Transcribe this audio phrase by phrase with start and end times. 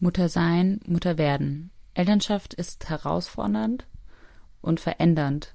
[0.00, 1.70] Mutter sein, Mutter werden.
[1.94, 3.86] Elternschaft ist herausfordernd
[4.60, 5.54] und verändernd.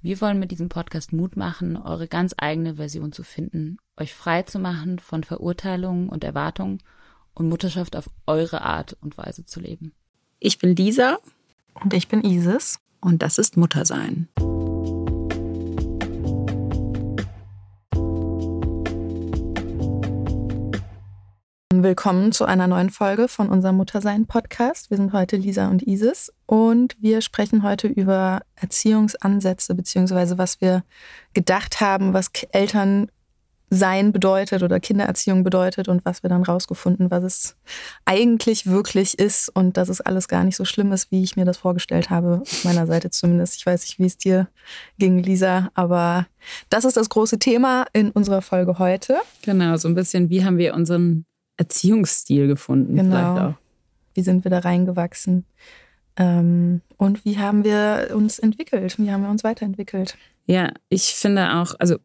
[0.00, 4.42] Wir wollen mit diesem Podcast Mut machen, eure ganz eigene Version zu finden, euch frei
[4.42, 6.78] zu machen von Verurteilungen und Erwartungen
[7.34, 9.92] und Mutterschaft auf eure Art und Weise zu leben.
[10.40, 11.18] Ich bin Lisa.
[11.74, 12.80] Und ich bin Isis.
[13.00, 14.28] Und das ist Muttersein.
[21.82, 24.90] Willkommen zu einer neuen Folge von unserem Muttersein Podcast.
[24.90, 30.84] Wir sind heute Lisa und Isis und wir sprechen heute über Erziehungsansätze beziehungsweise was wir
[31.34, 37.56] gedacht haben, was Elternsein bedeutet oder Kindererziehung bedeutet und was wir dann rausgefunden, was es
[38.04, 41.44] eigentlich wirklich ist und dass es alles gar nicht so schlimm ist, wie ich mir
[41.44, 43.56] das vorgestellt habe, auf meiner Seite zumindest.
[43.56, 44.46] Ich weiß nicht, wie es dir
[45.00, 46.28] ging, Lisa, aber
[46.70, 49.16] das ist das große Thema in unserer Folge heute.
[49.42, 52.96] Genau, so ein bisschen, wie haben wir unseren Erziehungsstil gefunden.
[52.96, 53.54] Genau.
[54.14, 55.44] Wie sind wir da reingewachsen?
[56.16, 58.98] Ähm, und wie haben wir uns entwickelt?
[58.98, 60.16] Wie haben wir uns weiterentwickelt?
[60.46, 61.96] Ja, ich finde auch, also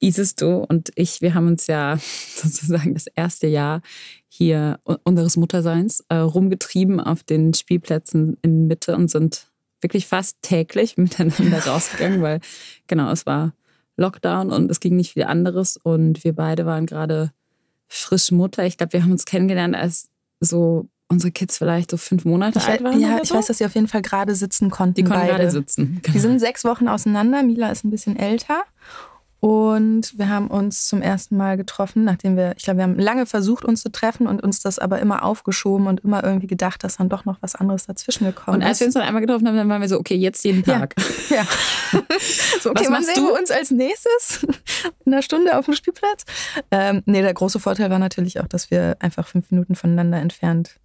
[0.00, 1.98] Isis, du und ich, wir haben uns ja
[2.34, 3.80] sozusagen das erste Jahr
[4.28, 10.96] hier unseres Mutterseins äh, rumgetrieben auf den Spielplätzen in Mitte und sind wirklich fast täglich
[10.96, 12.40] miteinander rausgegangen, weil
[12.86, 13.54] genau, es war
[13.96, 17.32] Lockdown und es ging nicht viel anderes und wir beide waren gerade
[17.96, 18.64] frisch Mutter.
[18.64, 20.08] Ich glaube, wir haben uns kennengelernt, als
[20.40, 23.00] so unsere Kids vielleicht so fünf Monate ich, alt waren.
[23.00, 24.94] Ja, ich weiß, dass sie auf jeden Fall gerade sitzen konnten.
[24.94, 26.00] Die konnten gerade sitzen.
[26.02, 26.12] Genau.
[26.12, 27.42] Die sind sechs Wochen auseinander.
[27.42, 28.64] Mila ist ein bisschen älter.
[29.44, 33.26] Und wir haben uns zum ersten Mal getroffen, nachdem wir, ich glaube, wir haben lange
[33.26, 36.96] versucht, uns zu treffen und uns das aber immer aufgeschoben und immer irgendwie gedacht, dass
[36.96, 38.64] dann doch noch was anderes dazwischen gekommen ist.
[38.64, 40.64] Und als wir uns dann einmal getroffen haben, dann waren wir so, okay, jetzt jeden
[40.64, 40.94] Tag.
[41.28, 41.36] Ja.
[41.36, 41.46] ja.
[42.58, 43.26] so, okay, was wann sehen du?
[43.26, 44.46] wir uns als nächstes?
[45.04, 46.24] In einer Stunde auf dem Spielplatz?
[46.70, 50.80] Ähm, nee, der große Vorteil war natürlich auch, dass wir einfach fünf Minuten voneinander entfernt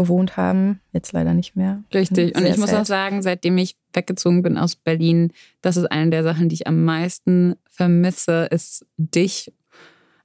[0.00, 0.80] gewohnt haben.
[0.92, 1.84] Jetzt leider nicht mehr.
[1.92, 2.34] Richtig.
[2.34, 6.22] Und ich muss auch sagen, seitdem ich weggezogen bin aus Berlin, das ist eine der
[6.22, 9.52] Sachen, die ich am meisten vermisse, ist dich,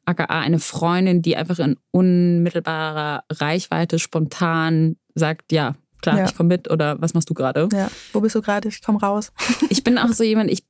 [0.06, 6.25] aka eine Freundin, die einfach in unmittelbarer Reichweite spontan sagt, ja, klar, ja.
[6.25, 7.68] ich komme mit oder was machst du gerade?
[7.74, 8.69] Ja, wo bist du gerade?
[8.69, 9.34] Ich komme raus.
[9.69, 10.63] ich bin auch so jemand, ich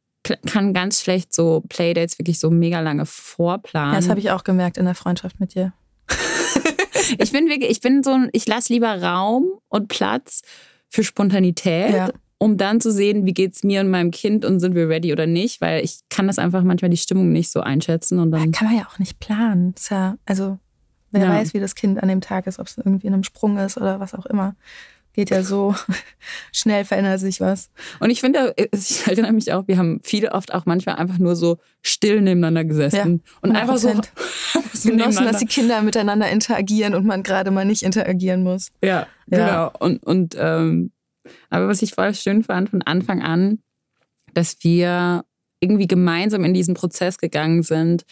[0.48, 3.94] kann ganz schlecht so Playdates wirklich so mega lange vorplanen.
[3.94, 5.74] Ja, das habe ich auch gemerkt in der Freundschaft mit dir.
[7.18, 10.42] ich bin wirklich, ich bin so ein, ich lasse lieber Raum und Platz
[10.90, 11.94] für Spontanität.
[11.94, 12.10] Ja.
[12.38, 15.14] Um dann zu sehen, wie geht es mir und meinem Kind und sind wir ready
[15.14, 18.20] oder nicht, weil ich kann das einfach manchmal die Stimmung nicht so einschätzen.
[18.20, 19.74] Und dann kann man ja auch nicht planen.
[19.90, 20.60] Ja, also
[21.12, 21.30] wer ja.
[21.30, 23.78] weiß, wie das Kind an dem Tag ist, ob es irgendwie in einem Sprung ist
[23.78, 24.56] oder was auch immer
[25.16, 25.76] geht ja so
[26.52, 27.70] schnell verändert sich was.
[28.00, 31.36] Und ich finde, ich erinnere mich auch, wir haben viele oft auch manchmal einfach nur
[31.36, 33.90] so still nebeneinander gesessen ja, und einfach so,
[34.74, 38.72] so genossen, dass die Kinder miteinander interagieren und man gerade mal nicht interagieren muss.
[38.84, 39.38] Ja, ja.
[39.48, 39.72] genau.
[39.80, 40.92] Und, und ähm,
[41.50, 43.60] aber was ich voll schön fand von Anfang an,
[44.34, 45.24] dass wir
[45.60, 48.04] irgendwie gemeinsam in diesen Prozess gegangen sind,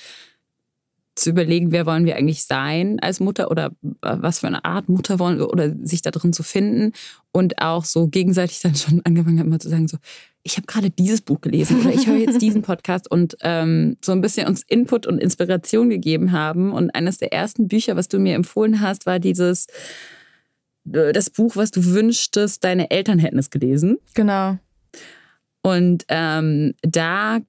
[1.16, 4.90] zu überlegen, wer wollen wir eigentlich sein als Mutter oder äh, was für eine Art
[4.90, 6.94] Mutter wollen wir oder sich da drin zu finden
[7.32, 9.98] und auch so gegenseitig dann schon angefangen haben, immer zu sagen, so,
[10.44, 14.12] ich habe gerade dieses Buch gelesen oder ich höre jetzt diesen Podcast und ähm, so
[14.12, 16.74] ein bisschen uns Input und Inspiration gegeben haben.
[16.74, 19.68] Und eines der ersten Bücher, was du mir empfohlen hast, war dieses,
[20.92, 24.00] äh, das Buch, was du wünschtest, deine Eltern hätten es gelesen.
[24.16, 24.58] Genau.
[25.62, 27.40] Und ähm, da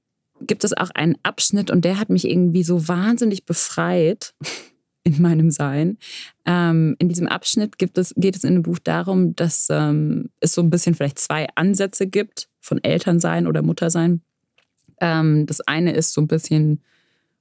[0.47, 4.35] gibt es auch einen Abschnitt und der hat mich irgendwie so wahnsinnig befreit
[5.05, 5.99] in meinem Sein.
[6.47, 10.63] Ähm, in diesem Abschnitt es, geht es in dem Buch darum, dass ähm, es so
[10.63, 14.23] ein bisschen vielleicht zwei Ansätze gibt von Elternsein oder Muttersein.
[15.01, 16.83] Ähm, das eine ist so ein bisschen,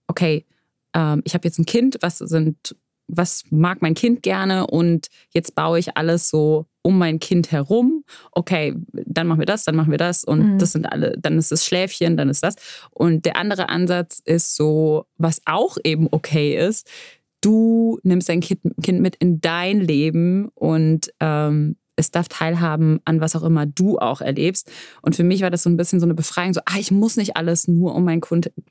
[0.07, 0.45] okay,
[0.93, 2.75] ähm, ich habe jetzt ein Kind, was sind
[3.15, 8.03] was mag mein Kind gerne und jetzt baue ich alles so um mein Kind herum.
[8.31, 10.59] Okay, dann machen wir das, dann machen wir das und mhm.
[10.59, 12.55] das sind alle, dann ist es Schläfchen, dann ist das.
[12.91, 16.89] Und der andere Ansatz ist so, was auch eben okay ist,
[17.41, 23.21] du nimmst dein Kind, kind mit in dein Leben und ähm, es darf teilhaben an
[23.21, 24.71] was auch immer du auch erlebst.
[25.01, 27.17] Und für mich war das so ein bisschen so eine Befreiung, so, ah, ich muss
[27.17, 28.21] nicht alles nur um mein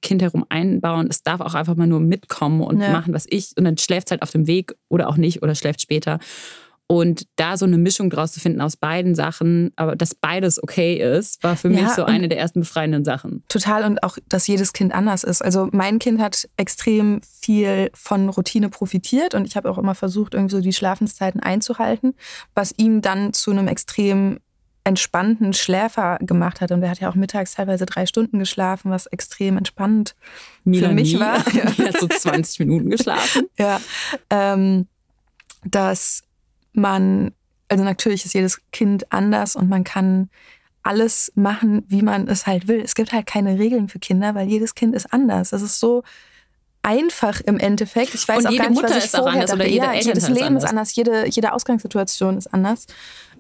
[0.01, 1.07] Kind herum einbauen.
[1.09, 2.91] Es darf auch einfach mal nur mitkommen und ja.
[2.91, 3.53] machen, was ich.
[3.57, 6.19] Und dann schläft es halt auf dem Weg oder auch nicht oder schläft später.
[6.93, 10.97] Und da so eine Mischung draus zu finden aus beiden Sachen, aber dass beides okay
[10.97, 13.43] ist, war für ja, mich so eine der ersten befreienden Sachen.
[13.49, 15.41] Total und auch, dass jedes Kind anders ist.
[15.41, 20.35] Also mein Kind hat extrem viel von Routine profitiert und ich habe auch immer versucht,
[20.35, 22.13] irgendwie so die Schlafenszeiten einzuhalten,
[22.55, 24.41] was ihm dann zu einem extrem
[24.85, 26.73] entspannten Schläfer gemacht hat.
[26.73, 30.15] Und er hat ja auch mittags teilweise drei Stunden geschlafen, was extrem entspannend
[30.65, 31.43] Mila für mich war.
[31.55, 33.47] Er hat so 20 Minuten geschlafen.
[33.59, 33.81] Ja.
[34.29, 34.89] Ähm,
[35.65, 36.23] dass
[36.73, 37.33] man,
[37.69, 40.31] also natürlich ist jedes Kind anders und man kann
[40.83, 42.81] alles machen, wie man es halt will.
[42.81, 45.51] Es gibt halt keine Regeln für Kinder, weil jedes Kind ist anders.
[45.51, 46.03] Das ist so
[46.83, 48.15] einfach im Endeffekt.
[48.15, 49.63] Ich weiß Und auch jede gar nicht, Mutter was ich ist vorher anders dachte.
[49.63, 50.65] oder jeder ja, jedes ist Leben anders.
[50.65, 52.87] ist anders, jede, jede Ausgangssituation ist anders.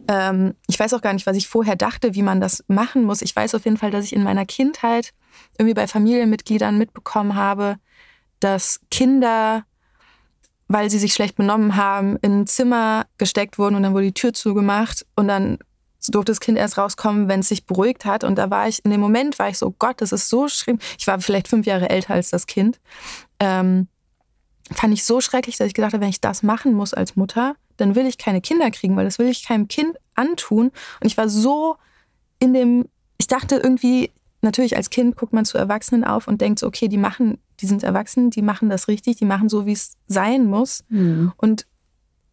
[0.09, 3.23] Ähm, ich weiß auch gar nicht, was ich vorher dachte, wie man das machen muss.
[3.23, 5.13] Ich weiß auf jeden Fall, dass ich in meiner Kindheit
[5.59, 7.77] irgendwie bei Familienmitgliedern mitbekommen habe,
[8.41, 9.65] dass Kinder,
[10.73, 14.15] weil sie sich schlecht benommen haben, in ein Zimmer gesteckt wurden und dann wurde die
[14.15, 15.59] Tür zugemacht und dann
[16.09, 18.25] durfte das Kind erst rauskommen, wenn es sich beruhigt hat.
[18.25, 20.79] Und da war ich, in dem Moment war ich so, Gott, das ist so schlimm.
[20.99, 22.81] Ich war vielleicht fünf Jahre älter als das Kind.
[23.39, 23.87] Ähm,
[24.73, 27.55] fand ich so schrecklich, dass ich gedacht habe, wenn ich das machen muss als Mutter,
[27.77, 30.73] dann will ich keine Kinder kriegen, weil das will ich keinem Kind antun.
[31.01, 31.77] Und ich war so
[32.39, 34.11] in dem, ich dachte irgendwie,
[34.41, 37.67] natürlich als Kind guckt man zu Erwachsenen auf und denkt so, okay, die machen, die
[37.67, 40.85] sind erwachsen, die machen das richtig, die machen so, wie es sein muss.
[40.89, 41.33] Hm.
[41.37, 41.67] Und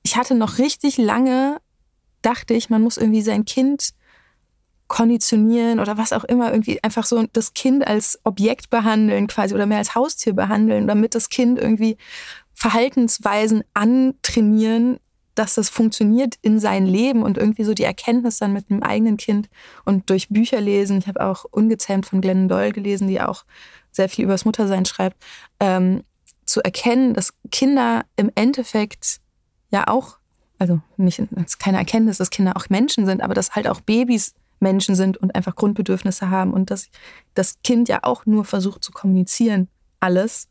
[0.04, 1.62] ich hatte noch richtig lange,
[2.22, 3.92] dachte ich, man muss irgendwie sein Kind
[4.88, 9.68] konditionieren oder was auch immer, irgendwie einfach so das Kind als Objekt behandeln quasi oder
[9.68, 11.96] mehr als Haustier behandeln, damit das Kind irgendwie
[12.56, 15.00] Verhaltensweisen antrainieren,
[15.36, 19.16] dass das funktioniert in sein Leben und irgendwie so die Erkenntnis dann mit einem eigenen
[19.16, 19.48] Kind
[19.86, 20.98] und durch Bücher lesen.
[20.98, 23.46] Ich habe auch Ungezähmt von Glennon Doyle gelesen, die auch
[23.92, 25.18] sehr viel über das Muttersein schreibt,
[25.60, 26.04] ähm,
[26.46, 29.20] zu erkennen, dass Kinder im Endeffekt
[29.70, 30.18] ja auch,
[30.58, 33.82] also nicht, das ist keine Erkenntnis, dass Kinder auch Menschen sind, aber dass halt auch
[33.82, 36.90] Babys Menschen sind und einfach Grundbedürfnisse haben und dass
[37.34, 39.70] das Kind ja auch nur versucht zu kommunizieren,
[40.00, 40.50] alles.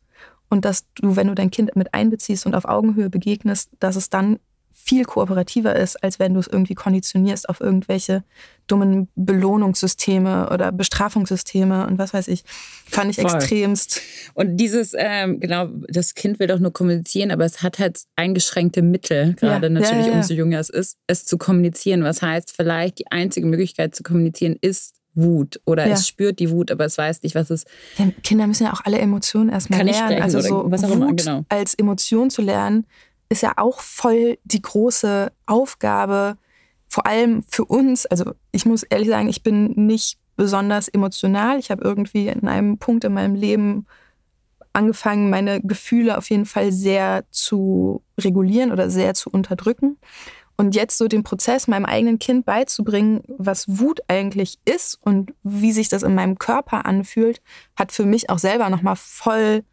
[0.49, 4.09] Und dass du, wenn du dein Kind mit einbeziehst und auf Augenhöhe begegnest, dass es
[4.09, 4.39] dann
[4.71, 8.23] viel kooperativer ist, als wenn du es irgendwie konditionierst auf irgendwelche
[8.67, 12.43] dummen Belohnungssysteme oder Bestrafungssysteme und was weiß ich.
[12.87, 13.33] Fand ich Voll.
[13.35, 14.01] extremst.
[14.33, 18.81] Und dieses, ähm, genau, das Kind will doch nur kommunizieren, aber es hat halt eingeschränkte
[18.81, 20.15] Mittel, gerade Ja, natürlich, ja, ja, ja.
[20.17, 22.03] umso jünger es ist, es zu kommunizieren.
[22.03, 25.95] Was heißt, vielleicht die einzige Möglichkeit zu kommunizieren ist Wut oder Ja.
[25.95, 27.65] es spürt die Wut, aber es weiß nicht, was es
[27.97, 29.97] Ja, Kinder müssen ja auch alle Emotionen erstmal lernen.
[30.17, 31.45] sprechen Also oder so was auch Wut immer, genau.
[31.49, 32.85] als Emotion zu lernen,
[33.29, 36.37] ist ja auch voll die große Aufgabe,
[36.87, 38.05] vor allem für uns.
[38.07, 41.59] Also ich muss ehrlich sagen, ich bin nicht besonders emotional.
[41.59, 43.85] Ich habe irgendwie in einem Punkt in meinem Leben
[44.73, 49.97] angefangen, meine Gefühle auf jeden Fall sehr zu regulieren oder sehr zu unterdrücken.
[50.57, 55.71] Und jetzt so den Prozess meinem eigenen Kind beizubringen, was Wut eigentlich ist und wie
[55.71, 57.41] sich das in meinem Körper anfühlt,
[57.77, 59.63] hat für mich auch selber nochmal voll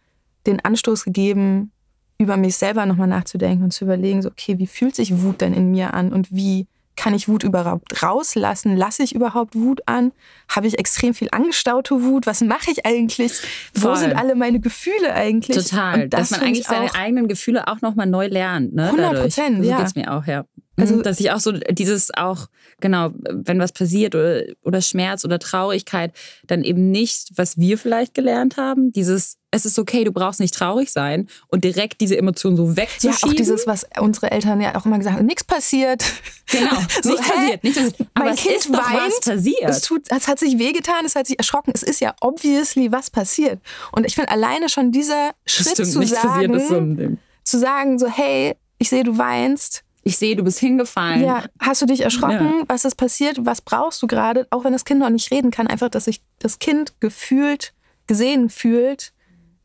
[0.47, 1.73] den Anstoß gegeben,
[2.19, 5.53] über mich selber nochmal nachzudenken und zu überlegen, so, okay, wie fühlt sich Wut denn
[5.53, 6.67] in mir an und wie
[6.97, 8.75] kann ich Wut überhaupt rauslassen?
[8.75, 10.13] Lasse ich überhaupt Wut an?
[10.49, 12.27] Habe ich extrem viel angestaute Wut?
[12.27, 13.33] Was mache ich eigentlich?
[13.75, 13.97] Wo Voll.
[13.99, 15.69] sind alle meine Gefühle eigentlich?
[15.69, 18.75] total, das dass man eigentlich ich seine eigenen Gefühle auch nochmal neu lernt.
[18.75, 19.23] Ne, 100 dadurch.
[19.23, 19.79] Prozent, so ja.
[19.79, 20.45] geht's mir auch, ja.
[20.79, 22.49] Also- Also, dass ich auch so dieses auch,
[22.81, 26.13] genau, wenn was passiert oder, oder Schmerz oder Traurigkeit,
[26.47, 30.53] dann eben nicht, was wir vielleicht gelernt haben, dieses, es ist okay, du brauchst nicht
[30.55, 33.31] traurig sein und direkt diese Emotion so Ja, wegzuschieben.
[33.31, 36.05] auch dieses, was unsere Eltern ja auch immer gesagt haben, nichts passiert.
[36.51, 37.65] Genau, So, nichts passiert.
[37.65, 38.09] Nichts passiert.
[38.13, 38.83] Aber mein es Kind ist weint,
[39.13, 39.71] was passiert.
[39.71, 41.73] Es, tut, es hat sich wehgetan, es hat sich erschrocken.
[41.75, 43.61] Es ist ja obviously was passiert.
[43.93, 48.91] Und ich finde alleine schon dieser Schritt Stimmt, zu sagen, zu sagen, so, hey, ich
[48.91, 49.85] sehe, du weinst.
[50.07, 51.25] Ich sehe, du bist hingefallen.
[51.25, 52.63] Ja, hast du dich erschrocken?
[52.69, 53.45] Was ist passiert?
[53.45, 54.47] Was brauchst du gerade?
[54.51, 57.73] Auch wenn das Kind noch nicht reden kann, einfach, dass sich das Kind gefühlt,
[58.07, 59.13] gesehen fühlt,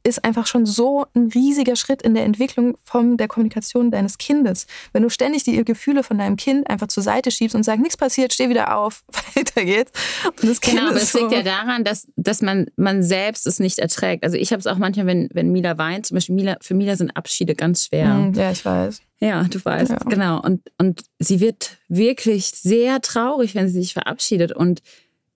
[0.03, 4.67] ist einfach schon so ein riesiger Schritt in der Entwicklung von der Kommunikation deines Kindes.
[4.93, 7.97] Wenn du ständig die Gefühle von deinem Kind einfach zur Seite schiebst und sagst, nichts
[7.97, 9.03] passiert, steh wieder auf,
[9.35, 9.91] weiter geht's.
[10.25, 13.45] Und das Kind Genau, aber es so, liegt ja daran, dass, dass man, man selbst
[13.47, 14.23] es nicht erträgt.
[14.23, 16.95] Also ich habe es auch manchmal, wenn, wenn Mila weint, zum Beispiel Mila, für Mila
[16.95, 18.13] sind Abschiede ganz schwer.
[18.13, 19.01] Hm, ja, ich weiß.
[19.19, 19.97] Ja, du weißt, Ja.
[20.09, 20.41] genau.
[20.41, 24.51] Und, und sie wird wirklich sehr traurig, wenn sie sich verabschiedet.
[24.51, 24.81] Und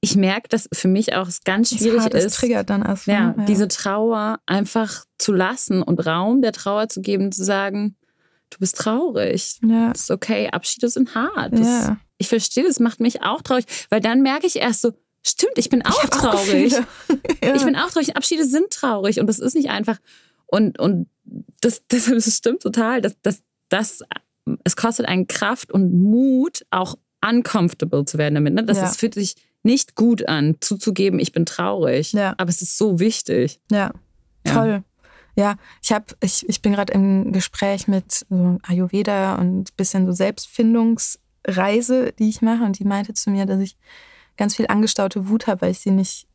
[0.05, 3.07] ich merke, dass für mich auch es ganz schwierig das ist, triggert dann erst.
[3.07, 3.45] ja, ne?
[3.47, 7.95] diese Trauer einfach zu lassen und Raum der Trauer zu geben, zu sagen,
[8.51, 9.59] du bist traurig.
[9.63, 9.89] ja.
[9.89, 11.53] Das ist okay, Abschiede sind hart.
[11.53, 11.97] Das, Ja.
[12.17, 14.91] Ich verstehe, das macht mich auch traurig, weil dann merke ich erst so,
[15.23, 16.69] stimmt, ich bin auch Ich auch traurig.
[16.69, 16.87] Gefühle.
[17.43, 17.55] ja.
[17.55, 18.15] Ich bin auch traurig.
[18.15, 19.97] Abschiede sind traurig und das ist nicht einfach.
[20.45, 21.09] Und, und
[21.61, 23.01] das, das, das stimmt total.
[23.01, 24.03] Das, das, das,
[24.63, 26.95] es kostet einen Kraft und Mut, auch
[27.27, 28.53] uncomfortable zu werden damit.
[28.53, 28.63] Ne?
[28.63, 28.83] Das, Ja.
[28.83, 32.13] das fühlt sich nicht gut an, zuzugeben, ich bin traurig.
[32.13, 32.33] Ja.
[32.37, 33.59] Aber es ist so wichtig.
[33.71, 33.91] Ja,
[34.45, 34.53] Ja.
[34.53, 34.83] voll.
[35.37, 40.05] Ja, ich habe, ich, ich bin gerade im Gespräch mit so Ayurveda und ein bisschen
[40.05, 42.63] so Selbstfindungsreise, die ich mache.
[42.63, 43.75] Und die meinte zu mir, dass ich
[44.37, 46.25] ganz viel angestaute Wut habe, weil ich sie nicht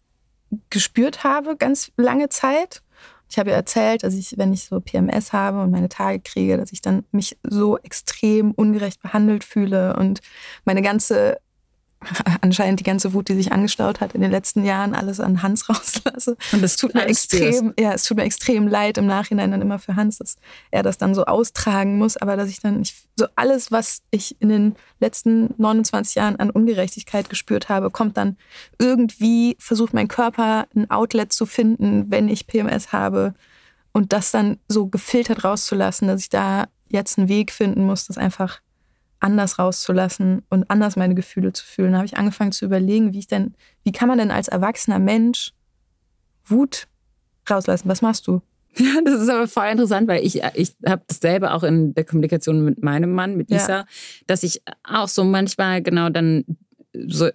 [0.68, 2.82] gespürt habe, ganz lange Zeit.
[3.30, 6.56] Ich habe ja erzählt, dass ich, wenn ich so PMS habe und meine Tage kriege,
[6.56, 10.20] dass ich dann mich so extrem ungerecht behandelt fühle und
[10.64, 11.38] meine ganze
[12.40, 15.68] anscheinend die ganze Wut, die sich angestaut hat in den letzten Jahren, alles an Hans
[15.68, 16.36] rauslasse.
[16.52, 19.78] Und es tut mir extrem, ja, es tut mir extrem leid im Nachhinein dann immer
[19.78, 20.36] für Hans, dass
[20.70, 24.40] er das dann so austragen muss, aber dass ich dann ich, so alles, was ich
[24.40, 28.36] in den letzten 29 Jahren an Ungerechtigkeit gespürt habe, kommt dann
[28.78, 33.34] irgendwie versucht mein Körper ein Outlet zu finden, wenn ich PMS habe
[33.92, 38.18] und das dann so gefiltert rauszulassen, dass ich da jetzt einen Weg finden muss, das
[38.18, 38.60] einfach
[39.20, 41.92] anders rauszulassen und anders meine Gefühle zu fühlen.
[41.92, 44.98] Da habe ich angefangen zu überlegen, wie ich denn, wie kann man denn als erwachsener
[44.98, 45.52] Mensch
[46.46, 46.88] Wut
[47.48, 47.88] rauslassen?
[47.88, 48.42] Was machst du?
[48.76, 52.64] Ja, das ist aber voll interessant, weil ich, ich habe dasselbe auch in der Kommunikation
[52.64, 53.86] mit meinem Mann, mit Lisa, ja.
[54.28, 56.44] dass ich auch so manchmal genau dann
[56.94, 57.28] so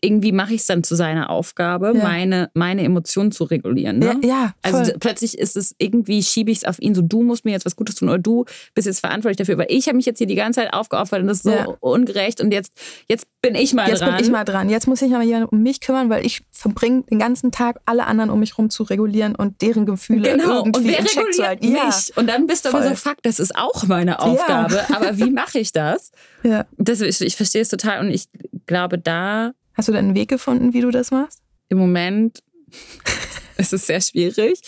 [0.00, 2.02] irgendwie mache ich es dann zu seiner Aufgabe, ja.
[2.02, 3.98] meine, meine Emotionen zu regulieren.
[3.98, 4.18] Ne?
[4.22, 7.44] Ja, ja Also plötzlich ist es irgendwie, schiebe ich es auf ihn, so du musst
[7.44, 9.54] mir jetzt was Gutes tun oder du bist jetzt verantwortlich dafür.
[9.54, 11.66] Aber ich habe mich jetzt hier die ganze Zeit aufgeopfert und das ist so ja.
[11.80, 12.72] ungerecht und jetzt,
[13.08, 14.10] jetzt bin ich mal jetzt dran.
[14.10, 14.68] Jetzt bin ich mal dran.
[14.68, 18.06] Jetzt muss ich mal jemand um mich kümmern, weil ich verbringe den ganzen Tag alle
[18.06, 20.58] anderen um mich rum zu regulieren und deren Gefühle genau.
[20.58, 21.74] irgendwie und wer in Check zu halten.
[21.74, 21.86] Ja.
[21.86, 22.16] Mich.
[22.16, 24.80] Und dann bist du aber so, fuck, das ist auch meine Aufgabe.
[24.94, 26.12] Aber wie mache ich das?
[26.42, 26.66] Ja.
[26.76, 28.28] Das, ich, ich verstehe es total und ich
[28.66, 31.42] glaube, da Hast du da einen Weg gefunden, wie du das machst?
[31.68, 32.42] Im Moment
[33.56, 34.60] ist es sehr schwierig,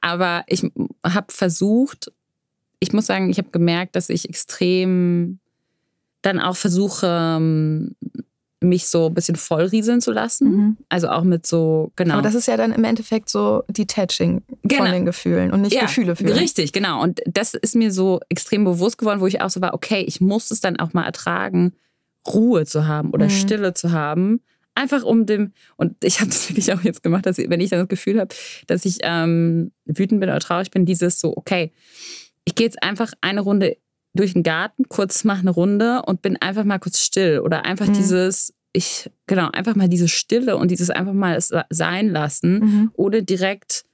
[0.00, 0.62] aber ich
[1.04, 2.12] habe versucht,
[2.80, 5.38] ich muss sagen, ich habe gemerkt, dass ich extrem
[6.22, 7.94] dann auch versuche, ähm,
[8.64, 10.50] mich so ein bisschen vollrieseln zu lassen.
[10.50, 10.76] Mhm.
[10.88, 12.14] Also auch mit so, genau.
[12.14, 14.82] Aber das ist ja dann im Endeffekt so Detaching genau.
[14.82, 16.32] von den Gefühlen und nicht ja, Gefühle fühlen.
[16.32, 17.02] Richtig, genau.
[17.02, 20.20] Und das ist mir so extrem bewusst geworden, wo ich auch so war, okay, ich
[20.20, 21.72] muss es dann auch mal ertragen,
[22.26, 23.30] Ruhe zu haben oder mhm.
[23.30, 24.40] Stille zu haben.
[24.74, 27.80] Einfach um dem, und ich habe das wirklich auch jetzt gemacht, dass wenn ich dann
[27.80, 28.34] das Gefühl habe,
[28.66, 31.72] dass ich ähm, wütend bin oder traurig bin, dieses so, okay,
[32.44, 33.76] ich gehe jetzt einfach eine Runde
[34.14, 37.40] durch den Garten, kurz mache eine Runde und bin einfach mal kurz still.
[37.40, 37.94] Oder einfach mhm.
[37.94, 42.90] dieses, ich, genau, einfach mal diese Stille und dieses einfach mal sein lassen, mhm.
[42.94, 43.84] ohne direkt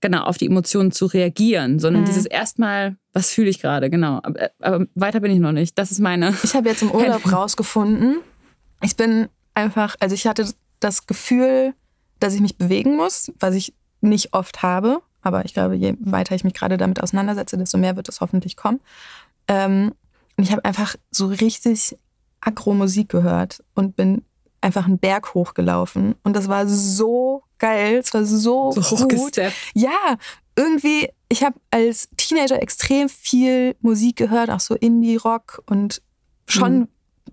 [0.00, 2.06] genau auf die Emotionen zu reagieren, sondern mhm.
[2.06, 4.20] dieses erstmal, was fühle ich gerade, genau.
[4.22, 5.78] Aber, aber, weiter bin ich noch nicht.
[5.78, 6.34] Das ist meine.
[6.42, 8.20] Ich habe jetzt im Urlaub rausgefunden,
[8.82, 11.74] ich bin einfach, also ich hatte das Gefühl,
[12.18, 15.02] dass ich mich bewegen muss, was ich nicht oft habe.
[15.22, 18.56] Aber ich glaube, je weiter ich mich gerade damit auseinandersetze, desto mehr wird es hoffentlich
[18.56, 18.80] kommen.
[19.48, 19.92] Ähm,
[20.36, 21.96] und ich habe einfach so richtig
[22.40, 24.24] Agro-Musik gehört und bin
[24.62, 26.14] einfach einen Berg hochgelaufen.
[26.22, 27.98] Und das war so geil.
[27.98, 29.36] Es war so, so gut.
[29.74, 30.16] Ja,
[30.56, 36.02] irgendwie, ich habe als Teenager extrem viel Musik gehört, auch so Indie-Rock und
[36.48, 36.88] schon, mhm.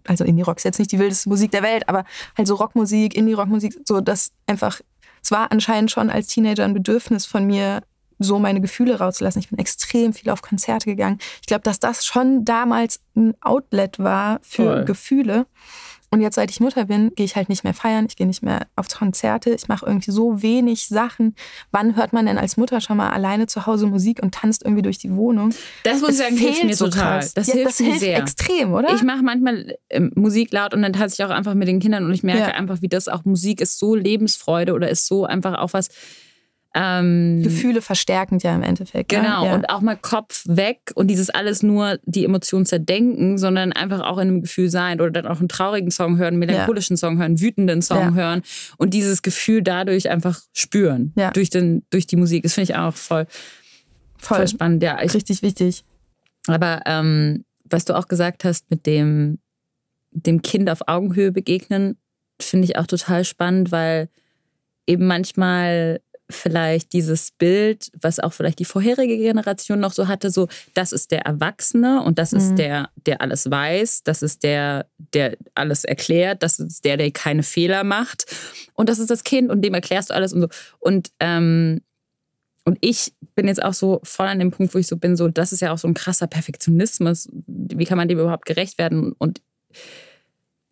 [0.06, 2.06] also Indie-Rock ist jetzt nicht die wildeste Musik der Welt, aber
[2.38, 4.80] halt so Rockmusik, Indie-Rockmusik, so das einfach,
[5.24, 7.82] es war anscheinend schon als Teenager ein Bedürfnis von mir,
[8.20, 9.42] so meine Gefühle rauszulassen.
[9.42, 11.20] Ich bin extrem viel auf Konzerte gegangen.
[11.42, 14.86] Ich glaube, dass das schon damals ein Outlet war für Voll.
[14.86, 15.46] Gefühle.
[16.10, 18.42] Und jetzt, seit ich Mutter bin, gehe ich halt nicht mehr feiern, ich gehe nicht
[18.42, 21.36] mehr auf Konzerte, ich mache irgendwie so wenig Sachen.
[21.72, 24.84] Wann hört man denn als Mutter schon mal alleine zu Hause Musik und tanzt irgendwie
[24.84, 25.54] durch die Wohnung?
[25.84, 27.20] Das muss ich sagen, hilft mir so total.
[27.20, 27.34] Krass.
[27.34, 28.18] Das ja, hilft das mir hilft sehr.
[28.20, 28.94] extrem, oder?
[28.96, 32.06] Ich mache manchmal ähm, Musik laut und dann tanze ich auch einfach mit den Kindern
[32.06, 32.56] und ich merke ja.
[32.56, 35.90] einfach, wie das auch Musik ist so Lebensfreude oder ist so einfach auch was,
[36.74, 39.12] ähm, Gefühle verstärkend ja im Endeffekt.
[39.12, 39.20] Ne?
[39.20, 39.56] Genau, ja.
[39.56, 44.18] und auch mal Kopf weg und dieses alles nur die Emotionen zerdenken, sondern einfach auch
[44.18, 47.00] in einem Gefühl sein oder dann auch einen traurigen Song hören, einen melancholischen ja.
[47.00, 48.14] Song hören, einen wütenden Song ja.
[48.14, 48.42] hören
[48.78, 52.44] und dieses Gefühl dadurch einfach spüren durch, den, durch die Musik.
[52.44, 53.26] Das finde ich auch voll,
[54.18, 54.84] voll, voll spannend.
[54.84, 55.84] Ja, ich, Richtig wichtig.
[56.48, 59.40] Aber ähm, was du auch gesagt hast mit dem,
[60.12, 61.98] dem Kind auf Augenhöhe begegnen,
[62.40, 64.10] finde ich auch total spannend, weil
[64.86, 70.48] eben manchmal vielleicht dieses Bild, was auch vielleicht die vorherige Generation noch so hatte, so
[70.74, 72.38] das ist der Erwachsene und das mhm.
[72.38, 77.12] ist der, der alles weiß, das ist der, der alles erklärt, das ist der, der
[77.12, 78.26] keine Fehler macht
[78.74, 80.48] und das ist das Kind und dem erklärst du alles und so
[80.80, 81.82] und ähm,
[82.66, 85.30] und ich bin jetzt auch so voll an dem Punkt, wo ich so bin, so
[85.30, 87.30] das ist ja auch so ein krasser Perfektionismus.
[87.48, 89.14] Wie kann man dem überhaupt gerecht werden?
[89.18, 89.42] Und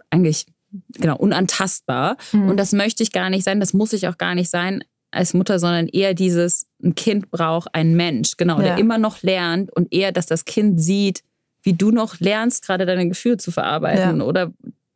[0.10, 0.46] eigentlich
[0.90, 2.18] genau unantastbar.
[2.34, 2.50] Mhm.
[2.50, 5.34] Und das möchte ich gar nicht sein, das muss ich auch gar nicht sein als
[5.34, 8.64] Mutter, sondern eher dieses, ein Kind braucht einen Mensch, genau, ja.
[8.64, 11.24] der immer noch lernt und eher, dass das Kind sieht,
[11.64, 14.26] wie du noch lernst, gerade deine Gefühle zu verarbeiten ja.
[14.26, 14.52] oder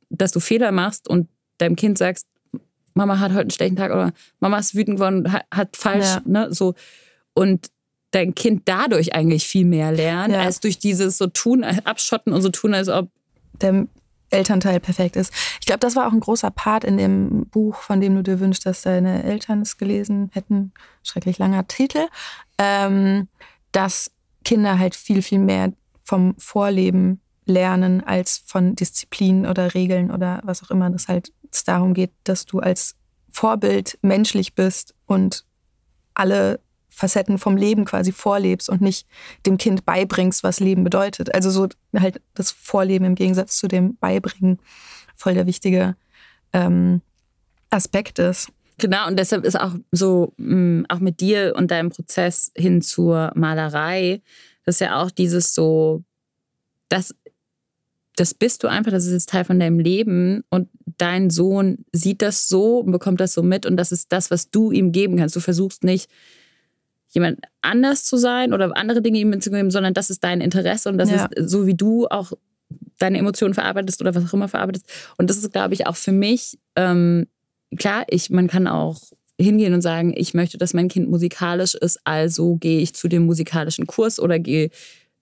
[0.10, 2.28] dass du Fehler machst und deinem Kind sagst,
[2.94, 6.22] Mama hat heute einen schlechten Tag oder Mama ist wütend geworden, hat, hat falsch, ja.
[6.26, 6.76] ne, so.
[7.34, 7.68] Und
[8.12, 12.50] dein Kind dadurch eigentlich viel mehr lernt, als durch dieses so tun, abschotten und so
[12.50, 13.10] tun, als ob
[13.62, 13.88] der
[14.30, 15.34] Elternteil perfekt ist.
[15.60, 18.40] Ich glaube, das war auch ein großer Part in dem Buch, von dem du dir
[18.40, 20.74] wünschst, dass deine Eltern es gelesen hätten.
[21.04, 22.08] Schrecklich langer Titel.
[22.58, 23.28] Ähm,
[23.72, 24.12] dass
[24.44, 30.64] Kinder halt viel, viel mehr vom Vorleben lernen als von Disziplin oder Regeln oder was
[30.64, 30.90] auch immer.
[30.90, 32.96] Dass halt es darum geht, dass du als
[33.32, 35.46] Vorbild menschlich bist und
[36.14, 36.60] alle
[37.00, 39.08] Facetten vom Leben quasi vorlebst und nicht
[39.46, 41.34] dem Kind beibringst, was Leben bedeutet.
[41.34, 44.60] Also so halt das Vorleben im Gegensatz zu dem Beibringen
[45.16, 45.96] voll der wichtige
[46.52, 47.02] ähm,
[47.70, 48.50] Aspekt ist.
[48.80, 53.32] Genau, und deshalb ist auch so, mh, auch mit dir und deinem Prozess hin zur
[53.34, 54.22] Malerei,
[54.66, 56.04] das ist ja auch dieses so,
[56.90, 57.16] das,
[58.18, 62.22] das bist du einfach, das ist jetzt Teil von deinem Leben und dein Sohn sieht
[62.22, 65.16] das so und bekommt das so mit und das ist das, was du ihm geben
[65.16, 65.36] kannst.
[65.38, 66.10] Du versuchst nicht,
[67.10, 70.90] jemand anders zu sein oder andere Dinge ihm zu geben, sondern das ist dein Interesse
[70.90, 71.26] und das ja.
[71.26, 72.34] ist so, wie du auch
[73.00, 74.86] deine Emotionen verarbeitest oder was auch immer verarbeitest.
[75.18, 77.28] Und das ist, glaube ich, auch für mich, ähm,
[77.78, 79.02] klar, ich, man kann auch
[79.40, 83.26] hingehen und sagen, ich möchte, dass mein Kind musikalisch ist, also gehe ich zu dem
[83.26, 84.70] musikalischen Kurs oder gehe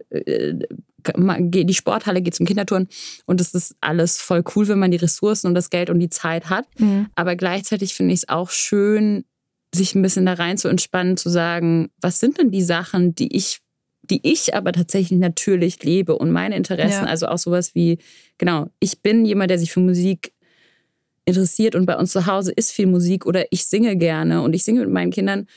[0.10, 0.56] äh,
[1.04, 2.90] gehe in die Sporthalle, gehe zum Kinderturnen
[3.26, 6.10] und das ist alles voll cool, wenn man die Ressourcen und das Geld und die
[6.10, 6.66] Zeit hat.
[6.80, 7.08] Mhm.
[7.16, 9.24] Aber gleichzeitig finde ich es auch schön,
[9.78, 13.36] sich ein bisschen da rein zu entspannen, zu sagen, was sind denn die Sachen, die
[13.36, 13.60] ich,
[14.02, 17.10] die ich aber tatsächlich natürlich lebe und meine Interessen, ja.
[17.10, 18.00] also auch sowas wie,
[18.38, 20.34] genau, ich bin jemand, der sich für Musik
[21.26, 24.64] interessiert und bei uns zu Hause ist viel Musik oder ich singe gerne und ich
[24.64, 25.48] singe mit meinen Kindern.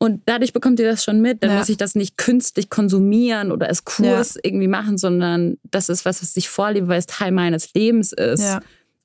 [0.00, 1.42] Und dadurch bekommt ihr das schon mit.
[1.42, 1.58] Dann ja.
[1.58, 4.40] muss ich das nicht künstlich konsumieren oder als Kurs ja.
[4.44, 8.58] irgendwie machen, sondern das ist was, was ich vorlebe, weil es Teil meines Lebens ist.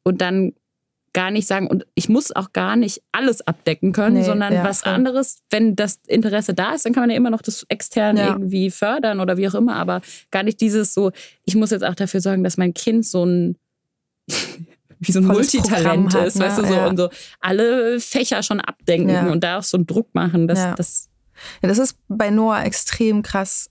[0.04, 0.54] Und dann
[1.14, 4.64] gar nicht sagen, und ich muss auch gar nicht alles abdecken können, nee, sondern ja,
[4.64, 4.94] was voll.
[4.94, 8.30] anderes, wenn das Interesse da ist, dann kann man ja immer noch das extern ja.
[8.30, 10.02] irgendwie fördern oder wie auch immer, aber
[10.32, 11.12] gar nicht dieses so,
[11.46, 13.58] ich muss jetzt auch dafür sorgen, dass mein Kind so ein
[15.00, 16.46] wie so ein Volles Multitalent hat, ist, ne?
[16.46, 16.88] weißt du, so ja.
[16.88, 17.10] und so
[17.42, 21.10] alle Fächer schon abdenken und da auch so einen Druck machen, dass das
[21.62, 23.70] ja, das ist bei Noah extrem krass.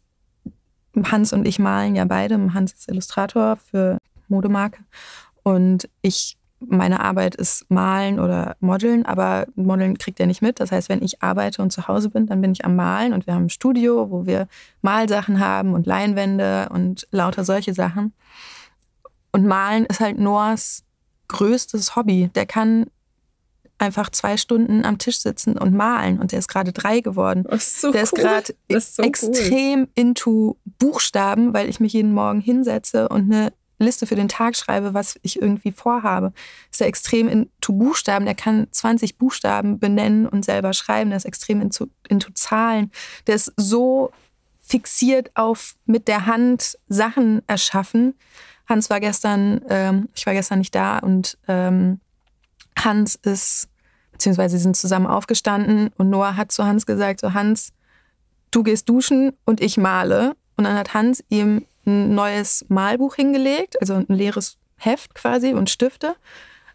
[1.04, 2.52] Hans und ich malen ja beide.
[2.52, 4.80] Hans ist Illustrator für Modemarke
[5.42, 6.36] und ich
[6.68, 10.60] meine Arbeit ist Malen oder Modeln, aber Modeln kriegt er nicht mit.
[10.60, 13.26] Das heißt, wenn ich arbeite und zu Hause bin, dann bin ich am Malen und
[13.26, 14.48] wir haben ein Studio, wo wir
[14.80, 18.12] Malsachen haben und Leinwände und lauter solche Sachen.
[19.32, 20.84] Und Malen ist halt Noahs
[21.28, 22.30] größtes Hobby.
[22.34, 22.86] Der kann
[23.78, 27.44] einfach zwei Stunden am Tisch sitzen und malen und der ist gerade drei geworden.
[27.46, 28.04] Ist so der cool.
[28.04, 29.88] ist gerade so extrem cool.
[29.96, 34.94] into Buchstaben, weil ich mich jeden Morgen hinsetze und eine Liste für den Tag schreibe,
[34.94, 36.32] was ich irgendwie vorhabe.
[36.70, 38.24] Ist er extrem into Buchstaben.
[38.24, 41.10] Der kann 20 Buchstaben benennen und selber schreiben.
[41.10, 42.90] Der ist extrem into, into Zahlen.
[43.26, 44.12] Der ist so
[44.62, 48.14] fixiert auf mit der Hand Sachen erschaffen.
[48.68, 52.00] Hans war gestern, ähm, ich war gestern nicht da und ähm,
[52.78, 53.68] Hans ist,
[54.12, 57.72] beziehungsweise sie sind zusammen aufgestanden und Noah hat zu Hans gesagt, so Hans,
[58.50, 60.36] du gehst duschen und ich male.
[60.56, 65.70] Und dann hat Hans ihm ein neues Malbuch hingelegt, also ein leeres Heft quasi und
[65.70, 66.16] Stifte.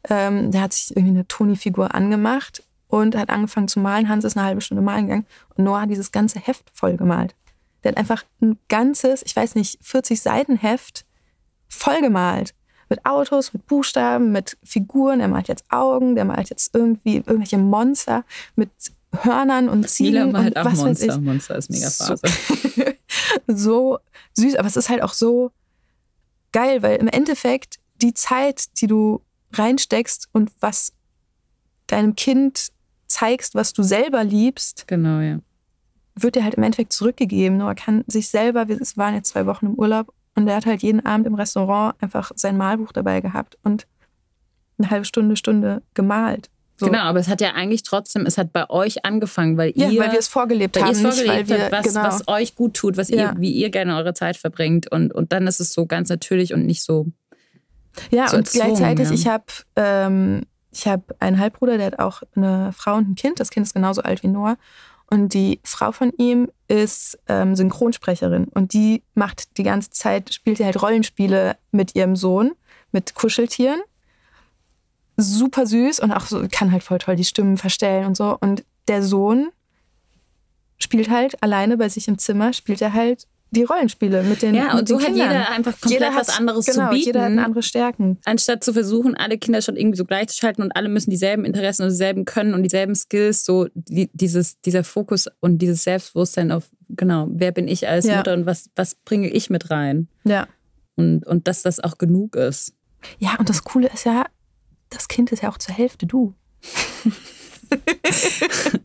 [0.09, 4.09] Ähm, der hat sich irgendwie eine Toni-Figur angemacht und hat angefangen zu malen.
[4.09, 7.35] Hans ist eine halbe Stunde malen gegangen und Noah hat dieses ganze Heft voll gemalt.
[7.83, 11.05] Der hat einfach ein ganzes, ich weiß nicht, 40 Seiten Heft
[11.67, 12.53] voll gemalt.
[12.89, 15.19] Mit Autos, mit Buchstaben, mit Figuren.
[15.19, 18.23] Er malt jetzt Augen, der malt jetzt irgendwie irgendwelche Monster
[18.55, 18.69] mit
[19.11, 20.13] Hörnern und Ziegen.
[20.13, 21.17] Mila malt und auch was Monster.
[21.19, 22.21] Monster ist mega Phase.
[23.47, 23.99] So, so
[24.33, 25.51] süß, aber es ist halt auch so
[26.51, 29.21] geil, weil im Endeffekt die Zeit, die du
[29.53, 30.93] reinsteckst und was
[31.87, 32.69] deinem Kind
[33.07, 35.39] zeigst, was du selber liebst, genau, ja.
[36.15, 37.57] wird dir halt im Endeffekt zurückgegeben.
[37.57, 40.65] Nur er kann sich selber, wir waren jetzt zwei Wochen im Urlaub und er hat
[40.65, 43.87] halt jeden Abend im Restaurant einfach sein Malbuch dabei gehabt und
[44.77, 46.49] eine halbe Stunde, Stunde gemalt.
[46.79, 46.85] So.
[46.85, 50.03] Genau, aber es hat ja eigentlich trotzdem, es hat bei euch angefangen, weil ihr, ja,
[50.03, 52.03] weil wir es vorgelebt weil haben, es vorgelebt weil wir, was, genau.
[52.03, 53.31] was euch gut tut, was ja.
[53.31, 56.53] ihr, wie ihr gerne eure Zeit verbringt und, und dann ist es so ganz natürlich
[56.53, 57.07] und nicht so.
[58.11, 59.13] Ja, so und gleichzeitig, ja.
[59.15, 60.85] ich habe ähm, ich
[61.19, 63.39] einen Halbbruder, der hat auch eine Frau und ein Kind.
[63.39, 64.57] Das Kind ist genauso alt wie Noah.
[65.09, 70.59] Und die Frau von ihm ist ähm, Synchronsprecherin und die macht die ganze Zeit, spielt
[70.59, 72.51] halt Rollenspiele mit ihrem Sohn,
[72.91, 73.79] mit Kuscheltieren
[75.17, 78.37] super süß und auch so, kann halt voll toll die Stimmen verstellen und so.
[78.39, 79.49] Und der Sohn
[80.77, 84.77] spielt halt alleine bei sich im Zimmer, spielt er halt die Rollenspiele mit den Ja,
[84.77, 87.05] und so hat jeder einfach komplett jeder was anderes genau, zu bieten.
[87.05, 88.17] Jeder hat andere Stärken.
[88.25, 91.89] Anstatt zu versuchen, alle Kinder schon irgendwie so gleichzuschalten und alle müssen dieselben Interessen und
[91.89, 97.27] dieselben Können und dieselben Skills, so die, dieses, dieser Fokus und dieses Selbstbewusstsein auf, genau,
[97.31, 98.17] wer bin ich als ja.
[98.17, 100.09] Mutter und was, was bringe ich mit rein?
[100.25, 100.47] Ja.
[100.95, 102.73] Und, und dass das auch genug ist.
[103.19, 104.25] Ja, und das Coole ist ja,
[104.89, 106.33] das Kind ist ja auch zur Hälfte du.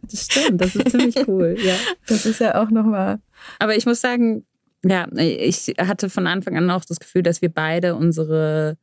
[0.03, 1.77] das stimmt, das ist ziemlich cool, ja.
[2.07, 3.21] Das ist ja auch nochmal.
[3.59, 4.45] Aber ich muss sagen,
[4.85, 8.77] ja, ich hatte von Anfang an auch das Gefühl, dass wir beide unsere,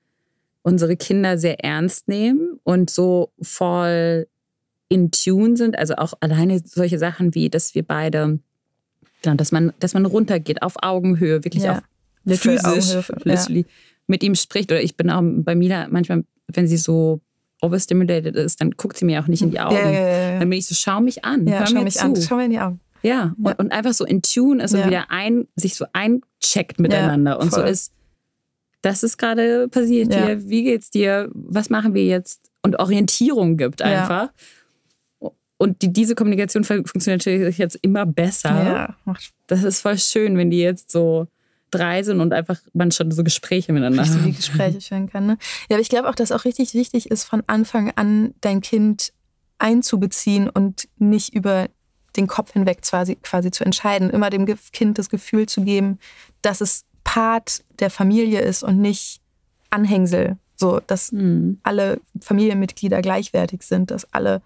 [0.62, 4.28] unsere Kinder sehr ernst nehmen und so voll
[4.88, 5.78] in Tune sind.
[5.78, 8.40] Also auch alleine solche Sachen wie, dass wir beide,
[9.22, 11.80] dass man, dass man runtergeht auf Augenhöhe, wirklich ja.
[12.26, 13.64] auf physisch, ja.
[14.08, 14.72] mit ihm spricht.
[14.72, 17.22] Oder ich bin auch bei Mila manchmal, wenn sie so
[17.62, 19.76] overstimulated ist, dann guckt sie mir auch nicht in die Augen.
[19.76, 21.46] Ja, ja, ja, dann bin ich so, schau mich an.
[21.46, 22.06] Ja, hör schau mich zu.
[22.06, 22.16] an.
[22.16, 22.80] Schau mir in die Augen.
[23.02, 27.40] Ja, und, und, einfach so in Tune ist und wieder ein, sich so eincheckt miteinander
[27.40, 27.94] und so ist,
[28.82, 33.82] das ist gerade passiert hier, wie geht's dir, was machen wir jetzt und Orientierung gibt
[33.82, 34.32] einfach.
[35.58, 38.96] Und die, diese Kommunikation funktioniert natürlich jetzt immer besser.
[39.48, 41.28] Das ist voll schön, wenn die jetzt so
[41.72, 44.36] drei sind und einfach man schon so Gespräche miteinander haben.
[44.36, 45.26] Gespräche führen kann.
[45.26, 45.38] Ne?
[45.70, 49.14] Ja, aber ich glaube auch, dass auch richtig wichtig ist, von Anfang an dein Kind
[49.58, 51.68] einzubeziehen und nicht über
[52.16, 54.10] den Kopf hinweg quasi, quasi zu entscheiden.
[54.10, 56.00] Immer dem Kind das Gefühl zu geben,
[56.42, 59.22] dass es Part der Familie ist und nicht
[59.70, 60.38] Anhängsel.
[60.56, 61.60] So, dass mhm.
[61.64, 64.42] alle Familienmitglieder gleichwertig sind, dass alle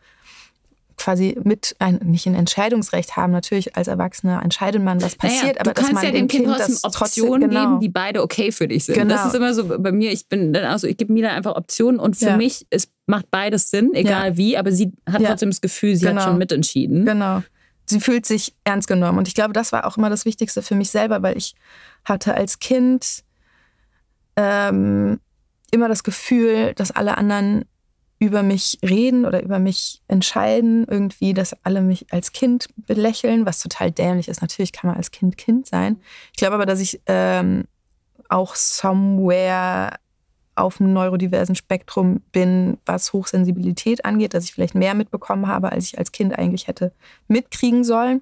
[1.04, 3.34] quasi mit ein, nicht ein Entscheidungsrecht haben.
[3.34, 6.56] Natürlich als Erwachsener entscheidet man, was passiert, naja, aber dass man ja dem Kind, kind
[6.56, 7.62] trotzdem Optionen trotzdem, genau.
[7.62, 8.96] geben, die beide okay für dich sind.
[8.96, 9.14] Genau.
[9.14, 10.12] Das ist immer so bei mir.
[10.14, 12.38] Ich bin dann also ich gebe mir da einfach Optionen und für ja.
[12.38, 14.38] mich es macht beides Sinn, egal ja.
[14.38, 15.30] wie, aber sie hat ja.
[15.30, 16.22] trotzdem das Gefühl, sie genau.
[16.22, 17.06] hat schon mitentschieden.
[17.06, 17.44] Genau.
[17.86, 20.76] Sie fühlt sich ernst genommen und ich glaube, das war auch immer das Wichtigste für
[20.76, 21.54] mich selber, weil ich
[22.06, 23.24] hatte als Kind
[24.38, 25.20] ähm,
[25.72, 27.66] immer das Gefühl, dass alle anderen
[28.24, 33.62] über mich reden oder über mich entscheiden, irgendwie, dass alle mich als Kind belächeln, was
[33.62, 34.42] total dämlich ist.
[34.42, 36.00] Natürlich kann man als Kind Kind sein.
[36.32, 37.66] Ich glaube aber, dass ich ähm,
[38.30, 39.98] auch somewhere
[40.56, 45.86] auf einem neurodiversen Spektrum bin, was Hochsensibilität angeht, dass ich vielleicht mehr mitbekommen habe, als
[45.86, 46.94] ich als Kind eigentlich hätte
[47.28, 48.22] mitkriegen sollen.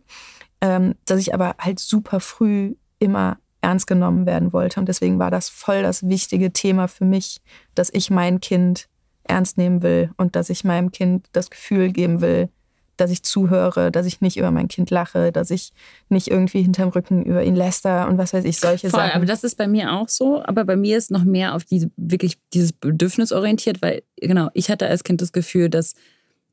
[0.61, 4.79] Ähm, dass ich aber halt super früh immer ernst genommen werden wollte.
[4.79, 7.41] Und deswegen war das voll das wichtige Thema für mich,
[7.75, 8.87] dass ich mein Kind
[9.31, 12.49] ernst nehmen will und dass ich meinem Kind das Gefühl geben will,
[12.97, 15.73] dass ich zuhöre, dass ich nicht über mein Kind lache, dass ich
[16.09, 19.13] nicht irgendwie hinterm Rücken über ihn läster und was weiß ich, solche Voll, Sachen.
[19.13, 20.43] Aber das ist bei mir auch so.
[20.43, 24.69] Aber bei mir ist noch mehr auf diese, wirklich dieses Bedürfnis orientiert, weil, genau, ich
[24.69, 25.95] hatte als Kind das Gefühl, dass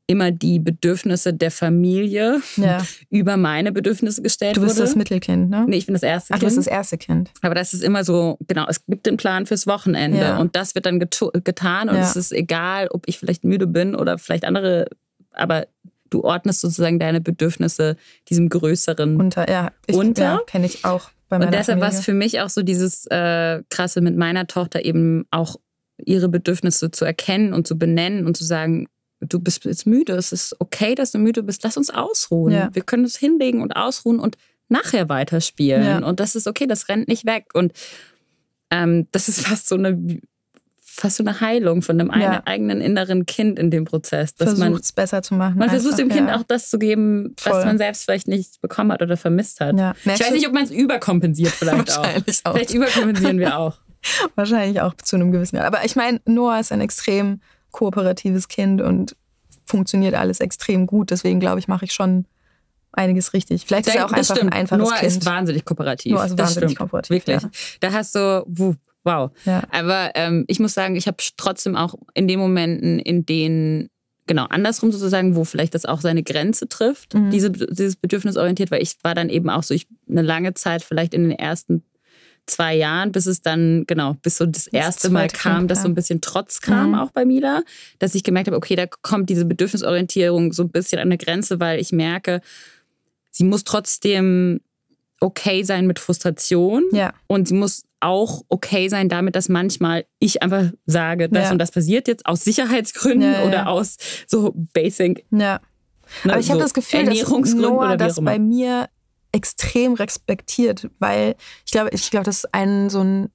[0.09, 2.83] immer die Bedürfnisse der Familie ja.
[3.11, 4.61] über meine Bedürfnisse gestellt wurde.
[4.61, 4.87] Du bist wurde.
[4.87, 5.65] das Mittelkind, ne?
[5.67, 6.41] Nee, ich bin das erste Ach, Kind.
[6.41, 7.29] du bist das erste Kind.
[7.43, 10.39] Aber das ist immer so, genau, es gibt den Plan fürs Wochenende ja.
[10.39, 12.01] und das wird dann getan und ja.
[12.01, 14.87] es ist egal, ob ich vielleicht müde bin oder vielleicht andere,
[15.31, 15.67] aber
[16.09, 17.95] du ordnest sozusagen deine Bedürfnisse
[18.29, 19.47] diesem größeren unter.
[19.47, 20.23] Ja, ich, unter.
[20.23, 21.11] Ja, kenne ich auch.
[21.29, 24.47] Bei meiner und deshalb war es für mich auch so dieses äh, krasse mit meiner
[24.47, 25.57] Tochter eben auch
[26.03, 28.87] ihre Bedürfnisse zu erkennen und zu benennen und zu sagen,
[29.19, 32.53] du bist jetzt müde, es ist okay, dass du müde bist, lass uns ausruhen.
[32.53, 32.69] Ja.
[32.73, 34.37] Wir können uns hinlegen und ausruhen und
[34.69, 35.83] nachher weiterspielen.
[35.83, 35.97] Ja.
[35.99, 37.47] Und das ist okay, das rennt nicht weg.
[37.53, 37.73] Und
[38.71, 40.19] ähm, das ist fast so eine
[40.99, 42.41] fast so eine Heilung von einem ja.
[42.45, 44.33] eigenen inneren Kind in dem Prozess.
[44.35, 45.57] Versucht es besser zu machen.
[45.57, 46.35] Man einfach, versucht dem Kind ja.
[46.35, 47.53] auch das zu geben, Voll.
[47.53, 49.79] was man selbst vielleicht nicht bekommen hat oder vermisst hat.
[49.79, 49.93] Ja.
[50.03, 52.05] Ich weiß nicht, ob man es überkompensiert vielleicht auch.
[52.05, 52.53] auch.
[52.53, 53.77] Vielleicht überkompensieren wir auch.
[54.35, 55.67] Wahrscheinlich auch zu einem gewissen Grad.
[55.67, 57.39] Aber ich meine, Noah ist ein extrem
[57.71, 59.15] kooperatives Kind und
[59.65, 61.11] funktioniert alles extrem gut.
[61.11, 62.25] Deswegen glaube ich, mache ich schon
[62.91, 63.65] einiges richtig.
[63.65, 64.53] Vielleicht ist er auch einfach stimmt.
[64.53, 65.11] ein einfaches Noah Kind.
[65.11, 66.13] ist wahnsinnig kooperativ.
[66.13, 66.79] Noah ist das wahnsinnig stimmt.
[66.79, 67.09] kooperativ.
[67.09, 67.41] Wirklich.
[67.41, 67.49] Ja.
[67.79, 68.45] Da hast du,
[69.03, 69.31] wow.
[69.45, 69.63] Ja.
[69.71, 73.89] Aber ähm, ich muss sagen, ich habe trotzdem auch in den Momenten, in denen
[74.29, 77.31] genau andersrum sozusagen, wo vielleicht das auch seine Grenze trifft, mhm.
[77.31, 80.83] diese, dieses Bedürfnis orientiert, weil ich war dann eben auch so, ich eine lange Zeit
[80.83, 81.83] vielleicht in den ersten
[82.49, 85.87] zwei Jahren, bis es dann, genau, bis so das erste das Mal kam, dass so
[85.87, 86.95] ein bisschen Trotz kam, mhm.
[86.95, 87.63] auch bei Mila,
[87.99, 91.59] dass ich gemerkt habe, okay, da kommt diese Bedürfnisorientierung so ein bisschen an eine Grenze,
[91.59, 92.41] weil ich merke,
[93.31, 94.61] sie muss trotzdem
[95.21, 97.13] okay sein mit Frustration ja.
[97.27, 101.51] und sie muss auch okay sein damit, dass manchmal ich einfach sage, das ja.
[101.51, 105.25] und das passiert jetzt aus Sicherheitsgründen ja, oder aus so Basic.
[105.31, 105.59] Ja.
[106.23, 108.89] Ne, Aber ich so habe das Gefühl, dass Noah das bei mir
[109.31, 113.31] extrem respektiert, weil ich glaube, ich glaube, das ist ein so ein,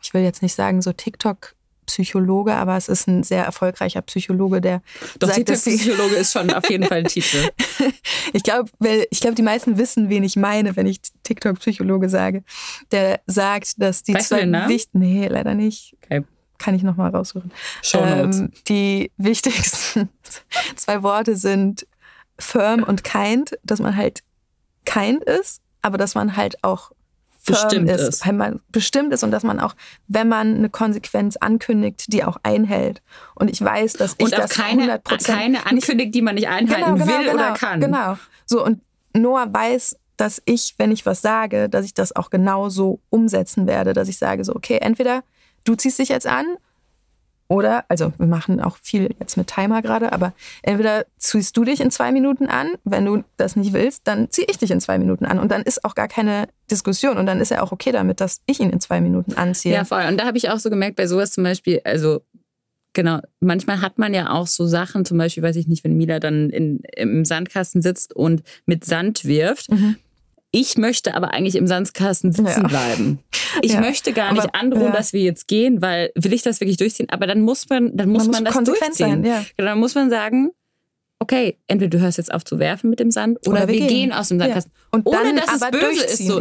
[0.00, 1.54] ich will jetzt nicht sagen so TikTok
[1.90, 4.80] Psychologe, aber es ist ein sehr erfolgreicher Psychologe, der
[5.18, 7.48] Doch, sagt, TikTok-Psychologe ist schon auf jeden Fall ein Titel.
[8.32, 8.70] ich glaube,
[9.10, 12.44] ich glaube, die meisten wissen, wen ich meine, wenn ich TikTok-Psychologe sage.
[12.92, 15.96] Der sagt, dass die weißt zwei wichtigen, nee, leider nicht.
[16.04, 16.22] Okay.
[16.58, 17.50] Kann ich nochmal raussuchen.
[17.94, 20.08] Ähm, die wichtigsten
[20.76, 21.86] zwei Worte sind
[22.38, 24.20] firm und kind, dass man halt
[24.84, 26.92] kind ist, aber dass man halt auch
[27.46, 28.26] bestimmt ist, ist.
[28.26, 29.74] weil man bestimmt ist und dass man auch,
[30.08, 33.02] wenn man eine Konsequenz ankündigt, die auch einhält.
[33.34, 36.48] Und ich weiß, dass ich Und auch das keine, 100% keine ankündigt, die man nicht
[36.48, 37.80] einhalten will oder kann.
[37.80, 38.18] Genau.
[38.46, 38.80] So, und
[39.14, 43.66] Noah weiß, dass ich, wenn ich was sage, dass ich das auch genau so umsetzen
[43.66, 45.22] werde, dass ich sage so, okay, entweder
[45.64, 46.46] du ziehst dich jetzt an
[47.50, 50.32] oder, also wir machen auch viel jetzt mit Timer gerade, aber
[50.62, 54.46] entweder ziehst du dich in zwei Minuten an, wenn du das nicht willst, dann ziehe
[54.48, 57.40] ich dich in zwei Minuten an und dann ist auch gar keine Diskussion und dann
[57.40, 59.74] ist er auch okay damit, dass ich ihn in zwei Minuten anziehe.
[59.74, 60.04] Ja, voll.
[60.08, 62.22] Und da habe ich auch so gemerkt, bei sowas zum Beispiel, also
[62.92, 66.20] genau, manchmal hat man ja auch so Sachen, zum Beispiel, weiß ich nicht, wenn Mila
[66.20, 69.72] dann in, im Sandkasten sitzt und mit Sand wirft.
[69.72, 69.96] Mhm.
[70.52, 72.68] Ich möchte aber eigentlich im Sandkasten sitzen Ja.
[72.68, 73.18] bleiben.
[73.62, 73.80] Ich Ja.
[73.80, 74.90] möchte gar nicht Aber- androhen, ja.
[74.92, 77.08] dass wir jetzt gehen, weil will ich das wirklich durchziehen?
[77.10, 79.24] Aber dann muss man, dann muss man, das konsequent durchziehen.
[79.24, 79.44] sein, ja.
[79.56, 80.50] Genau, Dann muss man sagen,
[81.18, 83.88] okay, entweder du hörst jetzt auf zu werfen mit dem Sand oder, Oder wir gehen.
[83.88, 84.12] gehen.
[84.12, 84.38] aus dem.
[84.38, 84.72] Sandkasten.
[84.92, 86.26] Und Ohne dass es böse ist.
[86.26, 86.40] So.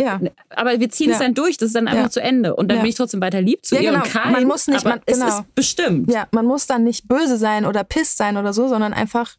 [0.49, 2.55] Aber wir ziehen es dann durch, das ist dann einfach zu Ende.
[2.55, 4.03] Und dann bin ich trotzdem weiter lieb zu Ja, ihr genau.
[4.03, 5.27] und kein, Man muss nicht- aber man- es genau.
[5.39, 6.11] ist bestimmt.
[6.11, 9.35] Ja, man muss dann nicht böse sein oder piss sein oder so, sondern einfach,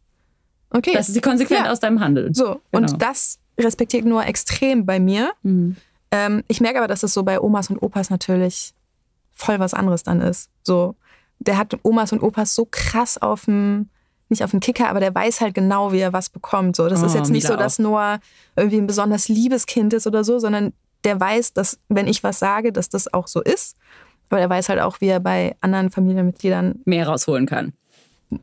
[0.70, 0.90] okay.
[0.94, 1.72] Das ist die Konsequenz Ja.
[1.72, 2.34] aus deinem Handeln.
[2.34, 2.90] so, Genau.
[2.92, 5.32] und das respektiert Noah extrem bei mir.
[5.42, 5.76] Mhm.
[6.10, 8.74] Ähm, ich merke aber, dass es so bei Omas und Opas natürlich
[9.32, 10.50] voll was anderes dann ist.
[10.62, 10.96] So,
[11.38, 13.88] der hat Omas und Opas so krass auf dem,
[14.28, 16.76] nicht auf dem Kicker, aber der weiß halt genau, wie er was bekommt.
[16.76, 18.20] So, das ist Oh, jetzt nicht so, dass Noah
[18.56, 20.72] irgendwie ein besonders liebes Kind ist oder so, sondern
[21.04, 23.76] der weiß, dass wenn ich was sage, dass das auch so ist.
[24.28, 27.72] Aber er weiß halt auch, wie er bei anderen Familienmitgliedern Mehr rausholen kann.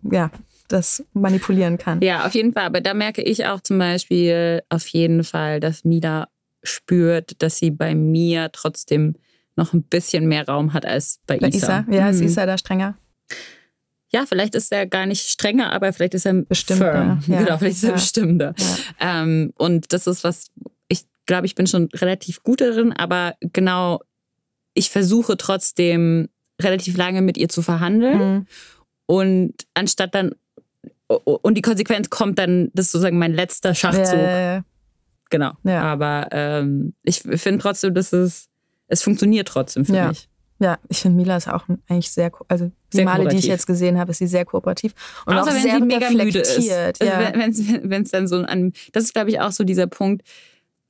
[0.04, 0.30] ja,
[0.68, 2.02] das manipulieren kann.
[2.02, 2.66] Ja, auf jeden Fall.
[2.66, 6.28] Aber da merke ich auch zum Beispiel auf jeden Fall, dass Mila
[6.64, 9.16] spürt, dass sie bei mir trotzdem
[9.56, 11.86] noch ein bisschen mehr Raum hat als bei, Bei Isa.
[11.88, 12.28] Isa, ja, ist Mhm.
[12.28, 12.98] Isa da strenger.
[14.12, 17.20] Ja, vielleicht ist er gar nicht strenger, aber vielleicht ist er Bestimmter, ja.
[17.44, 17.96] Genau, vielleicht ist er Ja.
[17.96, 18.56] bestimmter.
[19.00, 20.48] Ähm, und das ist was,
[20.88, 24.00] ich glaube, ich bin schon relativ gut darin, aber genau,
[24.74, 26.30] ich versuche trotzdem
[26.62, 28.18] relativ lange mit ihr zu verhandeln.
[28.34, 28.46] Mhm.
[29.08, 30.36] Und anstatt dann,
[31.08, 34.20] und die Konsequenz kommt dann, das ist sozusagen mein letzter Schachzug.
[34.20, 34.62] Äh,
[35.30, 35.52] Genau.
[35.64, 35.82] Ja.
[35.84, 38.48] Aber ähm, ich finde trotzdem, dass es,
[38.88, 40.08] es funktioniert trotzdem für Ja.
[40.08, 40.30] mich.
[40.60, 43.68] ja, ich finde Mila ist auch eigentlich sehr, also die Sehr Male, die ich jetzt
[43.68, 44.94] gesehen habe, ist sie sehr kooperativ
[45.26, 46.72] und Außer auch wenn sehr sie mega müde ist.
[46.72, 47.34] Also ja.
[47.36, 50.26] wenn es dann so an, das ist glaube ich auch so dieser Punkt.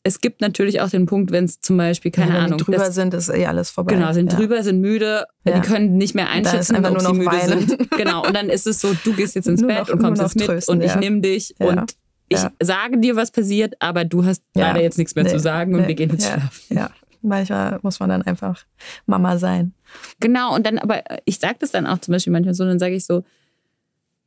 [0.03, 2.77] Es gibt natürlich auch den Punkt, wenn es zum Beispiel, keine wenn Ahnung, die drüber
[2.77, 3.95] das, sind, ist eh alles vorbei.
[3.95, 4.37] genau, sind ja.
[4.39, 5.59] drüber, sind müde, Ja.
[5.59, 7.67] die können nicht mehr einschätzen, einfach ob nur sie noch müde weinen.
[7.67, 7.91] sind.
[7.97, 10.35] Genau, und dann ist es so, du gehst jetzt ins Bett noch- und kommst jetzt
[10.35, 10.99] mit trösten, und ich ja.
[10.99, 11.67] nehme dich Ja.
[11.67, 11.95] und
[12.29, 12.51] ich Ja.
[12.61, 14.67] sage dir, was passiert, aber du hast Ja.
[14.67, 15.31] leider jetzt nichts mehr Nee.
[15.31, 15.87] zu sagen und Nee.
[15.89, 16.31] wir gehen jetzt ja.
[16.39, 16.61] schlafen.
[16.77, 16.89] Ja,
[17.21, 18.63] manchmal muss man dann einfach
[19.07, 19.73] Mama sein.
[20.21, 22.95] Genau, und dann, aber ich sage das dann auch zum Beispiel manchmal so, dann sage
[22.95, 23.23] ich so,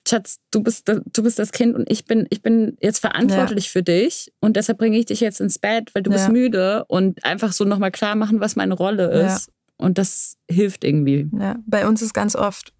[0.08, 3.70] Schatz, du bist, das, du bist das Kind und ich bin, ich bin jetzt verantwortlich
[3.70, 6.32] für dich und deshalb bringe ich dich jetzt ins Bett, weil du bist Ja.
[6.32, 9.34] müde und einfach so nochmal klar machen, was meine Rolle Ja.
[9.36, 9.50] ist.
[9.76, 11.28] Und das hilft irgendwie.
[11.38, 11.56] Ja.
[11.66, 12.72] Bei uns ist ganz oft,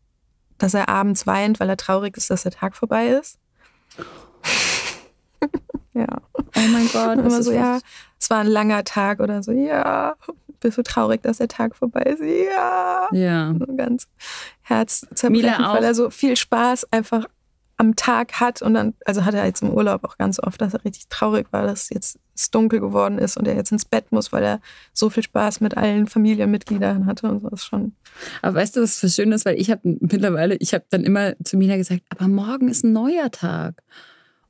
[0.59, 3.39] dass er abends weint, weil er traurig ist, dass der Tag vorbei ist.
[5.95, 6.07] ja.
[6.37, 7.19] Oh mein Gott.
[7.19, 7.81] Immer so, ja,
[8.19, 10.15] es war ein langer Tag oder so, ja.
[10.61, 12.23] Bist du traurig, dass der Tag vorbei ist?
[12.23, 13.09] Ja.
[13.13, 13.55] Ja.
[13.59, 14.09] So ganz
[14.63, 17.27] herzzerbrechend, Mila weil er so viel Spaß einfach
[17.81, 20.75] am Tag hat und dann, also hat er jetzt im Urlaub auch ganz oft, dass
[20.75, 24.13] er richtig traurig war, dass jetzt es dunkel geworden ist und er jetzt ins Bett
[24.13, 24.61] muss, weil er
[24.93, 27.95] so viel Spaß mit allen Familienmitgliedern hatte und so ist schon.
[28.43, 29.47] Aber weißt du, was für schön ist?
[29.47, 32.93] Weil ich habe mittlerweile, ich habe dann immer zu Mina gesagt, aber morgen ist ein
[32.93, 33.83] neuer Tag.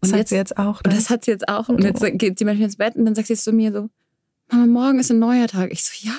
[0.01, 0.81] Das Und sagt jetzt, sie jetzt auch.
[0.85, 1.69] und das hat sie jetzt auch.
[1.69, 3.91] Und jetzt geht sie manchmal ins Bett und dann sagt sie zu mir so,
[4.51, 5.73] Mama, morgen ist ein neuer Tag.
[5.73, 6.15] Ich so, ja,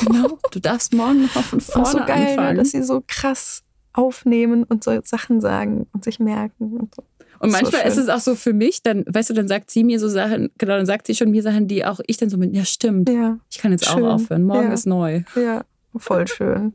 [0.00, 0.38] genau.
[0.52, 2.56] Du darfst morgen noch von vorne so geil, ne, anfangen.
[2.58, 7.02] dass sie so krass aufnehmen und so Sachen sagen und sich merken und so.
[7.40, 8.04] Und So manchmal ist schön.
[8.04, 10.76] es auch so für mich, dann, weißt du, dann sagt sie mir so Sachen, genau,
[10.76, 13.38] dann sagt sie schon mir Sachen, die auch ich dann so mit, ja, stimmt, Ja,
[13.50, 14.04] ich kann jetzt Schön.
[14.04, 14.72] auch aufhören, morgen Ja.
[14.72, 15.22] ist neu.
[15.34, 15.64] ja,
[15.96, 16.74] voll schön.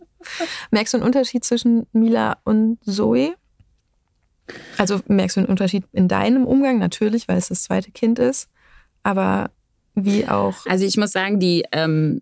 [0.72, 3.34] Merkst du einen Unterschied zwischen Mila und Zoe?
[4.78, 6.78] Also merkst du einen Unterschied in deinem Umgang?
[6.80, 8.50] Natürlich, weil es das zweite Kind ist.
[9.04, 9.50] Aber
[9.96, 10.66] wie auch.
[10.68, 12.22] Also ich muss sagen, die, ähm,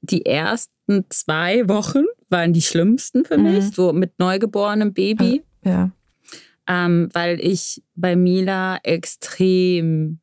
[0.00, 3.44] die ersten zwei Wochen waren die schlimmsten für Mhm.
[3.44, 5.90] mich, so mit neugeborenem Baby, Ja,
[6.68, 10.18] ähm, weil ich bei Mila extrem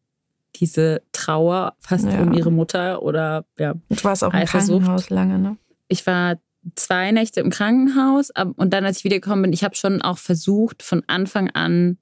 [0.58, 2.22] diese Trauer fast Ja.
[2.22, 4.46] um ihre Mutter oder ja, du warst auch im.
[4.80, 5.58] Krankenhaus lange, ne?
[5.88, 6.38] ich war
[6.76, 10.82] zwei Nächte im Krankenhaus und dann, als ich wiedergekommen bin, ich habe schon auch versucht,
[10.84, 11.98] von Anfang an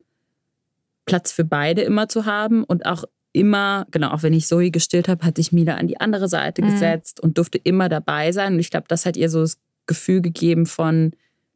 [1.05, 5.07] Platz für beide immer zu haben und auch immer, genau, auch wenn ich Zoe gestillt
[5.07, 6.67] habe, hatte ich Mila an die andere Seite Mhm.
[6.67, 8.53] gesetzt und durfte immer dabei sein.
[8.53, 11.11] Und ich glaube, das hat ihr so das Gefühl gegeben von,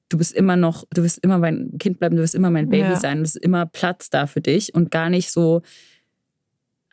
[0.10, 2.90] du bist immer noch, du wirst immer mein Kind bleiben, du wirst immer mein Baby
[2.90, 2.96] Ja.
[3.00, 5.62] sein, es ist immer Platz da für dich und gar nicht so,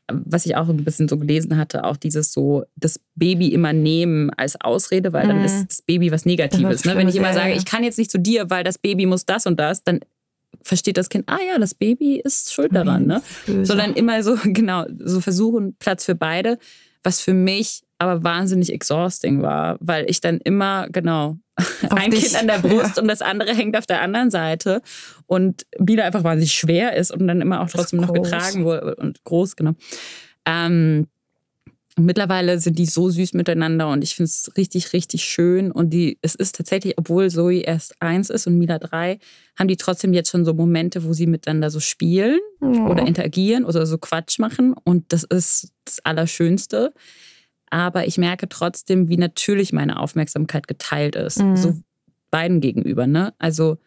[0.08, 4.30] was ich auch ein bisschen so gelesen hatte, auch dieses so, das Baby immer nehmen
[4.30, 5.44] als Ausrede, weil dann Mhm.
[5.44, 6.84] ist das Baby was Negatives.
[6.84, 6.96] Ne?
[6.96, 7.56] Wenn ich immer ja, sage, ja.
[7.56, 10.00] ich kann jetzt nicht zu dir, weil das Baby muss das und das, dann
[10.64, 13.06] versteht das Kind, ah ja, das Baby ist schuld daran.
[13.06, 13.22] Ne?
[13.62, 16.58] Sondern immer so, genau, so versuchen, Platz für beide,
[17.02, 22.24] was für mich aber wahnsinnig exhausting war, weil ich dann immer, genau, Auf ein dich.
[22.24, 24.82] Kind an der Brust und das andere hängt auf der anderen Seite
[25.26, 29.22] und Bila einfach wahnsinnig schwer ist und dann immer auch trotzdem noch getragen wurde und
[29.22, 29.72] groß, genau.
[30.46, 31.06] Ähm,
[31.98, 35.70] und mittlerweile sind die so süß miteinander und ich finde es richtig, richtig schön.
[35.70, 39.18] Und die, es ist tatsächlich, obwohl Zoe erst eins ist und Mila drei,
[39.58, 42.88] haben die trotzdem jetzt schon so Momente, wo sie miteinander so spielen Oh.
[42.88, 44.74] oder interagieren oder so Quatsch machen.
[44.84, 46.94] Und das ist das Allerschönste.
[47.68, 51.40] Aber ich merke trotzdem, wie natürlich meine Aufmerksamkeit geteilt ist.
[51.40, 51.56] Mhm.
[51.56, 51.74] So
[52.30, 53.06] beiden gegenüber.
[53.06, 53.34] Ne?
[53.38, 53.78] Also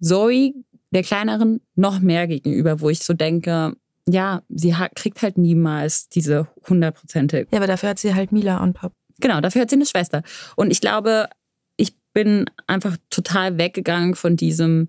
[0.00, 0.52] Zoe,
[0.90, 3.76] der kleineren, noch mehr gegenüber, wo ich so denke,
[4.08, 8.74] ja, sie kriegt halt niemals diese hundertprozentige Ja, aber dafür hat sie halt Mila on
[8.74, 8.92] top.
[9.20, 10.22] Genau, dafür hat sie eine Schwester.
[10.56, 11.28] Und ich glaube,
[11.76, 14.88] ich bin einfach total weggegangen von diesem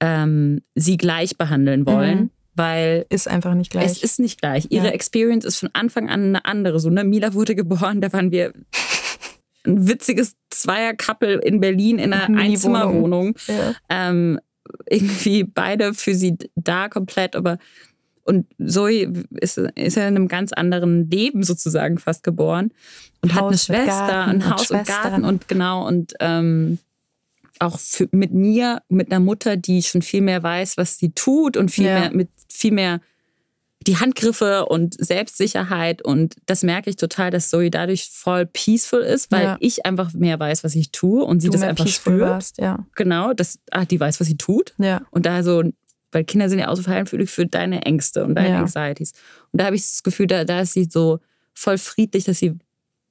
[0.00, 2.30] ähm, sie gleich behandeln wollen, Mhm.
[2.54, 3.86] weil Ist einfach nicht gleich.
[3.86, 4.66] es ist nicht gleich.
[4.70, 4.92] Ihre Ja.
[4.92, 6.80] Experience ist von Anfang an eine andere.
[6.80, 7.04] So, ne?
[7.04, 8.52] Mila wurde geboren, da waren wir
[9.64, 12.36] ein witziges Zweier-Couple in Berlin in einer.
[12.36, 13.74] Einzimmerwohnung ja.
[13.88, 14.40] ähm,
[14.88, 17.58] irgendwie beide für sie da komplett, aber
[18.24, 22.72] und Zoe ist, ist ja in einem ganz anderen Leben sozusagen fast geboren
[23.20, 25.02] und hat eine Haus Schwester, Garten ein und Haus und Schwestern.
[25.02, 26.78] Garten und genau und ähm,
[27.58, 31.56] auch für, mit mir, mit einer Mutter, die schon viel mehr weiß, was sie tut
[31.56, 31.98] und viel Ja.
[32.00, 33.00] mehr mit viel mehr
[33.86, 39.30] die Handgriffe und Selbstsicherheit und das merke ich total, dass Zoe dadurch voll peaceful ist,
[39.32, 39.56] weil Ja.
[39.60, 42.20] ich einfach mehr weiß, was ich tue und sie du das einfach spürt.
[42.20, 42.86] warst, ja.
[42.94, 44.74] Genau, das, ah, die weiß, was sie tut.
[44.78, 45.02] Ja.
[45.10, 45.62] Und da so,
[46.12, 48.58] weil Kinder sind ja auch so feinfühlig für deine Ängste und deine Ja.
[48.60, 49.12] Anxieties.
[49.52, 51.20] Und da habe ich das Gefühl, da, da ist sie so
[51.54, 52.58] voll friedlich, dass sie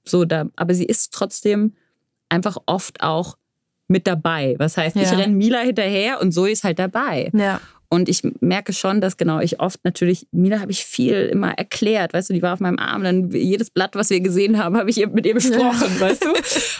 [0.05, 1.73] so da, aber sie ist trotzdem
[2.29, 3.37] einfach oft auch
[3.87, 4.55] mit dabei.
[4.57, 5.17] Was heißt, ich Ja.
[5.17, 7.29] renne Mila hinterher und Zoe ist halt dabei.
[7.33, 7.59] Ja.
[7.93, 12.13] Und ich merke schon, dass genau ich oft natürlich, Mila habe ich viel immer erklärt,
[12.13, 14.89] weißt du, die war auf meinem Arm, dann jedes Blatt, was wir gesehen haben, habe
[14.89, 16.29] ich mit ihr besprochen, weißt du.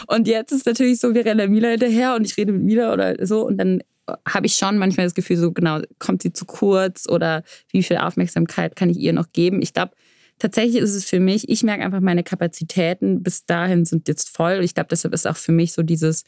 [0.06, 2.94] Und jetzt ist natürlich so, wir rennen der Mila hinterher und ich rede mit Mila
[2.94, 3.82] oder so und dann
[4.26, 7.98] habe ich schon manchmal das Gefühl, so genau, kommt sie zu kurz oder wie viel
[7.98, 9.60] Aufmerksamkeit kann ich ihr noch geben?
[9.60, 9.92] Ich glaube,
[10.38, 14.60] tatsächlich ist es für mich, ich merke einfach, meine Kapazitäten bis dahin sind jetzt voll.
[14.64, 16.24] Ich glaube, deshalb ist auch für mich so dieses,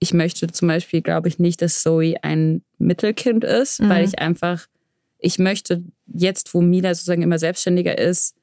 [0.00, 3.88] ich möchte zum Beispiel, glaube ich, nicht, dass Zoe ein Mittelkind ist, Mhm.
[3.88, 4.66] weil ich einfach,
[5.18, 8.34] ich möchte jetzt, wo Mila sozusagen immer selbstständiger ist,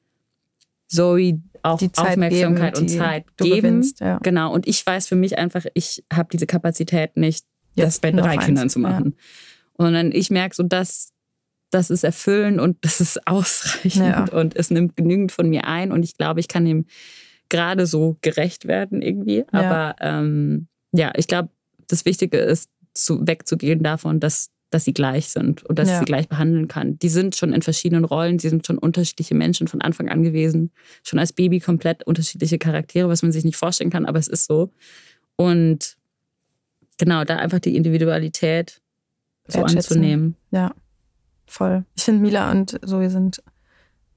[0.88, 3.56] Zoe auch Aufmerksamkeit geben, und die Zeit du geben.
[3.56, 4.18] gewinnst, ja.
[4.18, 4.52] Genau.
[4.52, 8.44] Und ich weiß für mich einfach, ich habe diese Kapazität nicht, das bei drei eins,
[8.44, 8.88] Kindern zu ja.
[8.90, 9.16] machen.
[9.78, 11.10] Sondern ich merke so, dass
[11.70, 14.24] das ist erfüllend und das ist ausreichend Ja.
[14.32, 16.84] und es nimmt genügend von mir ein und ich glaube, ich kann dem
[17.48, 19.44] gerade so gerecht werden irgendwie.
[19.52, 19.52] Ja.
[19.52, 21.48] Aber ähm, ja, ich glaube,
[21.88, 25.94] das Wichtige ist, zu, wegzugehen davon, dass, dass sie gleich sind und dass Ja.
[25.94, 26.98] ich sie gleich behandeln kann.
[26.98, 30.70] Die sind schon in verschiedenen Rollen, sie sind schon unterschiedliche Menschen von Anfang an gewesen.
[31.02, 34.46] Schon als Baby komplett unterschiedliche Charaktere, was man sich nicht vorstellen kann, aber es ist
[34.46, 34.70] so.
[35.36, 35.96] Und
[36.98, 38.80] genau, da einfach die Individualität
[39.48, 40.36] so anzunehmen.
[40.50, 40.74] Ja,
[41.46, 41.84] voll.
[41.94, 43.42] Ich finde, Mila und Zoe sind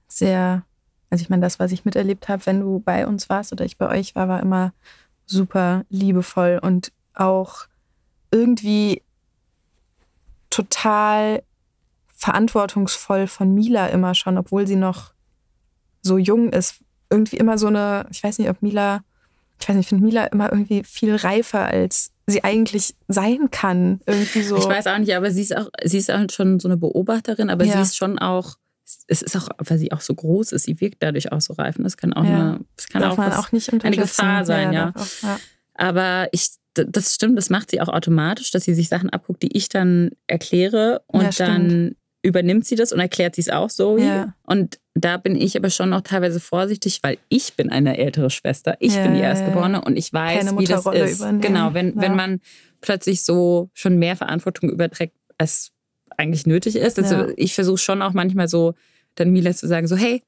[0.08, 0.64] sehr,
[1.10, 3.78] also ich meine, das, was ich miterlebt habe, wenn du bei uns warst oder ich
[3.78, 4.74] bei euch war, war immer
[5.26, 7.66] super liebevoll und auch
[8.32, 9.02] irgendwie
[10.50, 11.44] total
[12.16, 15.14] verantwortungsvoll von Mila immer schon, obwohl sie noch
[16.02, 16.76] so jung ist.
[17.10, 19.04] Irgendwie immer so eine, ich weiß nicht, ob Mila,
[19.60, 24.02] ich weiß nicht, ich finde Mila immer irgendwie viel reifer, als sie eigentlich sein kann.
[24.06, 24.58] Irgendwie so.
[24.58, 27.50] Ich weiß auch nicht, aber sie ist auch, sie ist auch schon so eine Beobachterin,
[27.50, 27.74] aber Ja.
[27.74, 28.56] sie ist schon auch,
[29.08, 31.78] es ist auch, weil sie auch so groß ist, sie wirkt dadurch auch so reif.
[31.78, 32.30] Und das kann auch Ja.
[32.52, 33.96] eine, das kann auch, was, auch nicht eine.
[33.98, 34.92] Gefahr sein, ja.
[34.92, 35.40] darf auch, ja.
[35.74, 39.56] Aber ich, das stimmt, das macht sie auch automatisch, dass sie sich Sachen abguckt, die
[39.58, 43.98] ich dann erkläre und Ja, dann übernimmt sie das und erklärt sie es auch so.
[43.98, 44.34] Ja.
[44.44, 48.78] Und da bin ich aber schon noch teilweise vorsichtig, weil ich bin eine ältere Schwester.
[48.80, 51.20] Ich Ja, bin die ja, Erstgeborene und ich weiß, wie das ist.
[51.20, 51.42] übernehmen.
[51.42, 52.02] Genau, wenn, Ja.
[52.02, 52.40] wenn man
[52.82, 55.72] plötzlich so schon mehr Verantwortung überträgt, als
[56.18, 56.98] eigentlich nötig ist.
[57.00, 57.28] Also Ja.
[57.38, 58.74] ich versuche schon auch manchmal so,
[59.16, 60.22] dann Mila zu sagen, so, hey,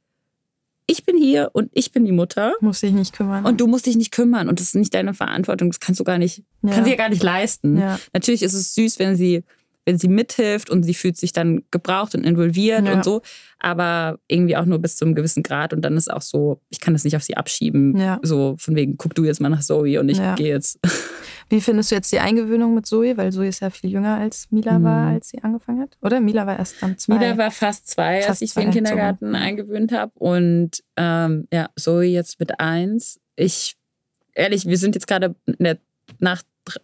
[0.89, 2.53] ich bin hier und ich bin die Mutter.
[2.61, 3.45] Muss sich nicht kümmern.
[3.45, 5.69] Und du musst dich nicht kümmern und das ist nicht deine Verantwortung.
[5.69, 6.71] Das kannst du gar nicht, Ja.
[6.71, 7.77] kann sie ja gar nicht leisten.
[7.77, 7.99] ja.
[8.13, 9.43] Natürlich ist es süß, wenn sie,
[9.85, 12.93] wenn sie mithilft und sie fühlt sich dann gebraucht und involviert Ja.
[12.93, 13.21] und so.
[13.59, 16.79] Aber irgendwie auch nur bis zu einem gewissen Grad und dann ist auch so, ich
[16.79, 17.93] kann das nicht auf sie abschieben.
[18.21, 20.79] So von wegen, guck du jetzt mal nach Zoe und ich gehe jetzt.
[21.49, 23.15] Wie findest du jetzt die Eingewöhnung mit Zoe?
[23.17, 25.15] Weil Zoe ist ja viel jünger als Mila war, Mhm.
[25.15, 25.97] als sie angefangen hat.
[26.01, 26.19] Oder?
[26.19, 27.15] Mila war erst dann zwei.
[27.17, 29.37] Mila war fast zwei, als Fast ich sie in den Kindergarten so.
[29.37, 30.11] eingewöhnt habe.
[30.15, 33.19] Und ähm, ja, Zoe jetzt mit eins.
[33.35, 33.75] Ich,
[34.33, 35.77] ehrlich, wir sind jetzt gerade in der,
[36.19, 36.41] nach,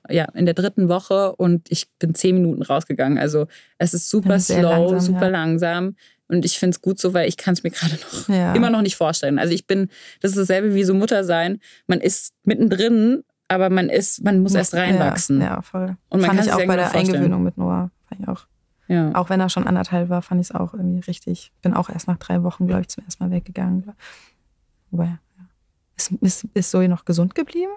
[0.09, 3.17] ja, in der dritten Woche und ich bin zehn Minuten rausgegangen.
[3.17, 3.47] Also
[3.77, 5.27] es ist super slow, langsam, super ja.
[5.29, 5.95] langsam.
[6.29, 8.53] Und ich finde es gut so, weil ich kann es mir gerade noch ja.
[8.55, 9.39] immer noch nicht vorstellen.
[9.39, 9.89] Also ich bin,
[10.21, 11.59] das ist dasselbe wie so Mutter sein.
[11.85, 15.39] Man ist mittendrin, aber man ist, man muss erst reinwachsen.
[15.41, 15.97] Ja, ja voll.
[16.09, 17.15] Und man fand kann ich auch bei der vorstellen.
[17.15, 17.91] Eingewöhnung mit Noah.
[18.07, 18.45] Fand ich auch.
[18.87, 19.11] Ja.
[19.15, 21.51] Auch wenn er schon anderthalb war, fand ich es auch irgendwie richtig.
[21.61, 23.91] Bin auch erst nach drei Wochen, glaube ich, zum ersten Mal weggegangen.
[24.91, 25.19] Wobei, ja.
[25.95, 27.71] Ist, ist, ist Zoe noch gesund geblieben?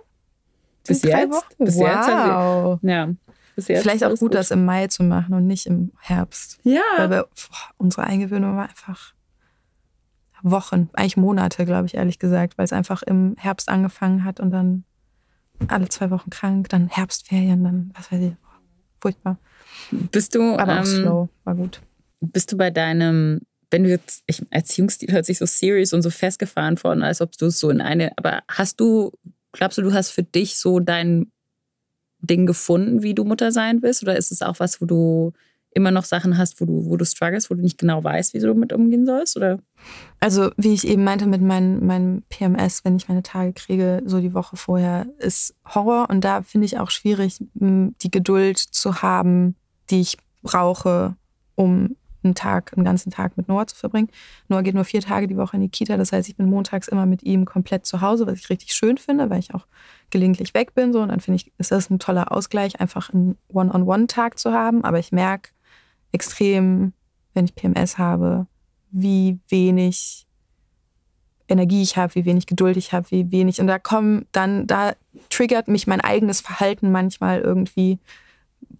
[0.87, 1.33] Bis drei jetzt?
[1.33, 1.65] Wochen?
[1.65, 2.79] Bis jetzt hat sie- wow.
[2.83, 3.09] ja.
[3.55, 6.59] Bis jetzt Vielleicht auch alles gut, das im Mai zu machen und nicht im Herbst.
[6.63, 6.83] Ja.
[6.99, 9.15] Weil wir, boah, unsere Eingewöhnung war einfach
[10.43, 14.51] Wochen, eigentlich Monate, glaube ich, ehrlich gesagt, weil es einfach im Herbst angefangen hat und
[14.51, 14.85] dann
[15.69, 18.33] alle zwei Wochen krank, dann Herbstferien, dann, was weiß ich,
[19.01, 19.39] furchtbar.
[19.91, 21.81] Bist du, Aber auch ähm, slow, war gut.
[22.21, 23.41] bist du bei deinem,
[23.71, 27.37] wenn du jetzt, ich, Erziehungsstil hört sich so serious und so festgefahren vor, als ob
[27.37, 29.13] du es so in eine, aber hast du,
[29.53, 31.31] glaubst du, du hast für dich so dein
[32.21, 34.03] Ding gefunden, wie du Mutter sein willst?
[34.03, 35.33] Oder ist es auch was, wo du
[35.77, 38.39] immer noch Sachen hast, wo du, wo du struggles, wo du nicht genau weißt, wie
[38.39, 39.37] du damit umgehen sollst?
[39.37, 39.59] Oder?
[40.19, 44.21] Also, wie ich eben meinte mit mein, meinem PMS, wenn ich meine Tage kriege, so
[44.21, 46.09] die Woche vorher, ist Horror.
[46.09, 49.55] Und da finde ich auch schwierig, die Geduld zu haben,
[49.91, 51.15] die ich brauche,
[51.55, 54.09] um einen Tag, einen ganzen Tag mit Noah zu verbringen.
[54.49, 55.97] Noah geht nur vier Tage die Woche in die Kita.
[55.97, 58.99] Das heißt, ich bin montags immer mit ihm komplett zu Hause, was ich richtig schön
[58.99, 59.67] finde, weil ich auch
[60.11, 60.93] gelegentlich weg bin.
[60.93, 61.01] So.
[61.01, 64.85] Und dann finde ich, ist das ein toller Ausgleich, einfach einen One-on-One-Tag zu haben.
[64.85, 65.51] Aber ich merke
[66.17, 66.95] extrem,
[67.35, 68.47] wenn ich PMS habe,
[68.91, 70.27] wie wenig
[71.47, 73.61] Energie ich habe, wie wenig Geduld ich habe, wie wenig.
[73.61, 74.95] Und da kommen dann, da
[75.29, 77.99] triggert mich mein eigenes Verhalten manchmal irgendwie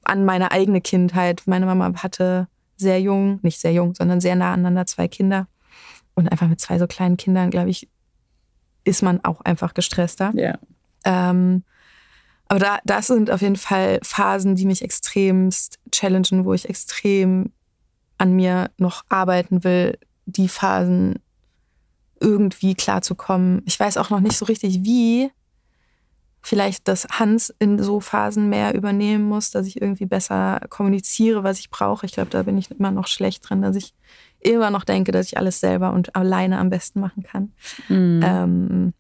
[0.03, 1.43] an meine eigene Kindheit.
[1.45, 5.47] Meine Mama hatte sehr jung, nicht sehr jung, sondern sehr nah aneinander zwei Kinder.
[6.15, 7.89] Und einfach mit zwei so kleinen Kindern, glaube ich,
[8.85, 10.33] ist man auch einfach gestresster.
[10.35, 10.59] Ja.
[11.05, 11.63] Ähm,
[12.49, 17.53] aber da, das sind auf jeden Fall Phasen, die mich extremst challengen, wo ich extrem
[18.19, 21.17] an mir noch arbeiten will, die Phasen
[22.21, 23.63] irgendwie klarzukommen.
[23.67, 25.31] Ich weiß auch noch nicht so richtig, wie.
[26.41, 31.59] Vielleicht, dass Hans in so Phasen mehr übernehmen muss, dass ich irgendwie besser kommuniziere, was
[31.59, 32.07] ich brauche.
[32.07, 33.95] Ich glaube, da bin ich immer noch schlecht drin, dass ich
[34.39, 37.53] immer noch denke, dass ich alles selber und alleine am besten machen kann.
[37.89, 38.21] Mhm.
[38.23, 38.95] Ähm,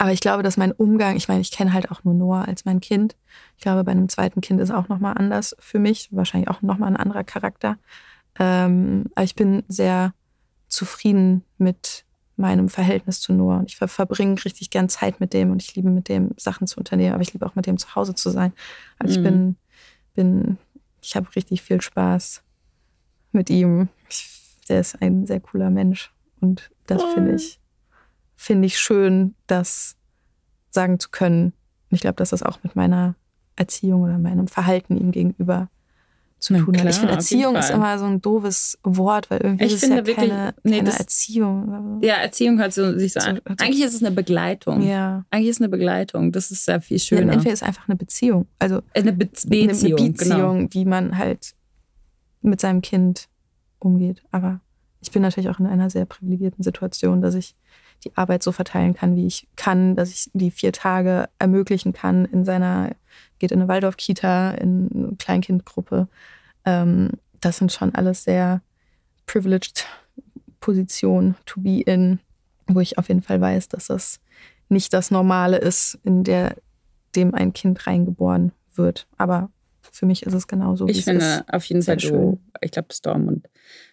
[0.00, 2.64] aber ich glaube, dass mein Umgang, ich meine, ich kenne halt auch nur Noah als
[2.64, 3.16] mein Kind.
[3.58, 6.08] Ich glaube, bei einem zweiten Kind ist auch nochmal anders für mich.
[6.10, 7.76] Wahrscheinlich auch nochmal ein anderer Charakter.
[8.38, 10.14] Ähm, aber ich bin sehr
[10.68, 13.58] zufrieden mit meinem Verhältnis zu Noah.
[13.58, 16.66] Und ich ver verbringe richtig gern Zeit mit dem und ich liebe mit dem Sachen
[16.66, 18.54] zu unternehmen, aber ich liebe auch mit dem zu Hause zu sein.
[18.98, 19.22] Also ich Mhm.
[19.22, 19.56] bin,
[20.14, 20.58] bin,
[21.02, 22.42] ich habe richtig viel Spaß
[23.32, 23.90] mit ihm.
[24.08, 24.30] Ich,
[24.70, 26.10] der ist ein sehr cooler Mensch.
[26.40, 27.60] Und das finde ich,
[28.42, 29.96] finde ich schön, das
[30.70, 31.46] sagen zu können.
[31.90, 33.14] Und ich glaube, dass das auch mit meiner
[33.56, 35.68] Erziehung oder meinem Verhalten ihm gegenüber
[36.38, 36.74] zu tun hat.
[36.80, 39.90] klar, Ich finde, Erziehung ist immer so ein doofes Wort, weil irgendwie Ich ist es
[39.90, 42.00] ja wirklich- keine, nee, keine das- Erziehung.
[42.02, 43.40] ja, Erziehung hört so, sich so So- an.
[43.58, 44.80] Eigentlich ist es eine Begleitung.
[44.80, 45.26] Ja.
[45.30, 46.32] Eigentlich ist es eine Begleitung.
[46.32, 47.32] Das ist ja viel ja schöner.
[47.34, 48.46] entweder ist einfach eine Beziehung.
[48.58, 49.96] Also eine Be eine Beziehung.
[50.14, 50.68] Beziehung, Genau.
[50.70, 51.52] wie man halt
[52.40, 53.28] mit seinem Kind
[53.80, 54.22] umgeht.
[54.30, 54.60] Aber
[55.02, 57.54] ich bin natürlich auch in einer sehr privilegierten Situation, dass ich
[58.04, 62.24] die Arbeit so verteilen kann, wie ich kann, dass ich die vier Tage ermöglichen kann
[62.24, 62.94] in seiner,
[63.38, 66.08] geht in eine Waldorf-Kita, in eine Kleinkindgruppe.
[66.64, 68.62] Ähm, das sind schon alles sehr
[69.26, 69.86] privileged
[70.60, 72.20] Positionen to be in,
[72.66, 74.20] wo ich auf jeden Fall weiß, dass das
[74.68, 76.56] nicht das Normale ist, in der
[77.16, 79.06] dem ein Kind reingeboren wird.
[79.16, 79.50] Aber
[79.90, 83.28] für mich ist es genauso, wie Ich finde auf jeden Fall du, ich glaube Storm
[83.28, 83.48] und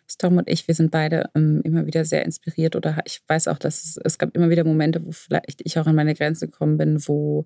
[0.07, 3.57] Storm und ich, wir sind beide ähm, immer wieder sehr inspiriert oder ich weiß auch,
[3.57, 6.77] dass es, es gab immer wieder Momente, wo vielleicht ich auch an meine Grenze gekommen
[6.77, 7.45] bin, wo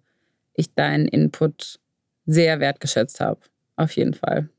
[0.54, 1.80] ich deinen Input
[2.26, 3.42] sehr wertgeschätzt habe.
[3.76, 4.50] Auf jeden Fall.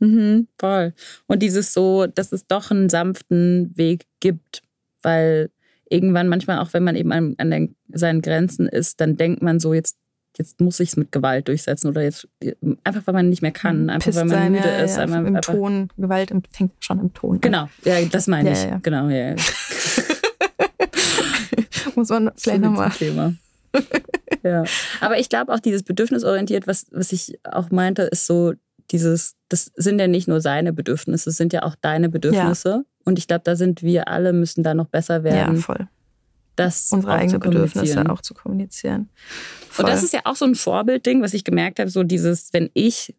[0.00, 0.94] Mhm, voll.
[1.26, 4.62] Und dieses so, dass es doch einen sanften Weg gibt,
[5.02, 5.50] weil
[5.88, 9.60] irgendwann manchmal auch, wenn man eben an, an den, seinen Grenzen ist, dann denkt man
[9.60, 9.98] so, jetzt
[10.38, 12.28] jetzt muss ich es mit Gewalt durchsetzen oder jetzt
[12.84, 14.96] einfach weil man nicht mehr kann, einfach Pisst weil man sein, müde ja, ist.
[14.96, 17.40] ja, einfach, Im Ton, Gewalt im, fängt schon im Ton an.
[17.40, 18.64] Genau, ja, das meine Ja, ich.
[18.64, 18.78] ja.
[18.82, 19.34] Genau, ja.
[21.94, 22.90] Muss man vielleicht nochmal.
[22.90, 23.34] Thema.
[24.42, 24.64] ja.
[25.00, 28.52] Aber ich glaube auch dieses bedürfnisorientiert, was, was ich auch meinte, ist so
[28.90, 32.84] dieses, das sind ja nicht nur seine Bedürfnisse, es sind ja auch deine Bedürfnisse.
[33.04, 35.88] Und ich glaube, da sind wir alle, müssen da noch besser Ja, werden, voll.
[36.60, 37.40] Das unsere eigenen.
[37.40, 39.08] Bedürfnisse auch zu kommunizieren.
[39.68, 39.84] Voll.
[39.86, 42.70] Und das ist ja auch so ein Vorbildding, was ich gemerkt habe, so dieses, wenn
[42.74, 43.14] ich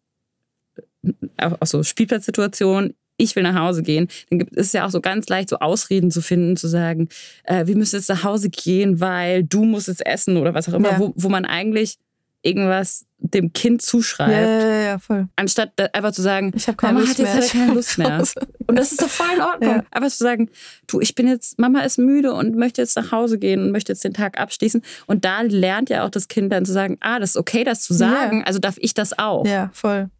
[1.36, 5.00] auch auch so Spielplatzsituation, ich will nach Hause gehen, dann gibt es ja auch so
[5.00, 7.08] ganz leicht so Ausreden zu finden, zu sagen,
[7.44, 10.74] äh, wir müssen jetzt nach Hause gehen, weil du musst jetzt essen oder was auch
[10.74, 10.98] immer, Ja.
[10.98, 11.98] wo, wo man eigentlich
[12.42, 15.28] irgendwas dem Kind zuschreibt, ja, ja, ja, ja, voll.
[15.36, 17.62] anstatt einfach zu sagen, Ich habe keine Mama Lust hat jetzt mehr.
[17.64, 18.24] keine Lust mehr.
[18.66, 19.76] Und das ist doch voll in Ordnung.
[19.76, 19.84] Ja.
[19.92, 20.50] Aber zu sagen,
[20.88, 23.92] du, ich bin jetzt, Mama ist müde und möchte jetzt nach Hause gehen und möchte
[23.92, 24.82] jetzt den Tag abschließen.
[25.06, 27.82] Und da lernt ja auch das Kind dann zu sagen, ah, das ist okay, das
[27.82, 29.46] zu sagen, also darf ich das auch.
[29.46, 30.10] Ja, voll.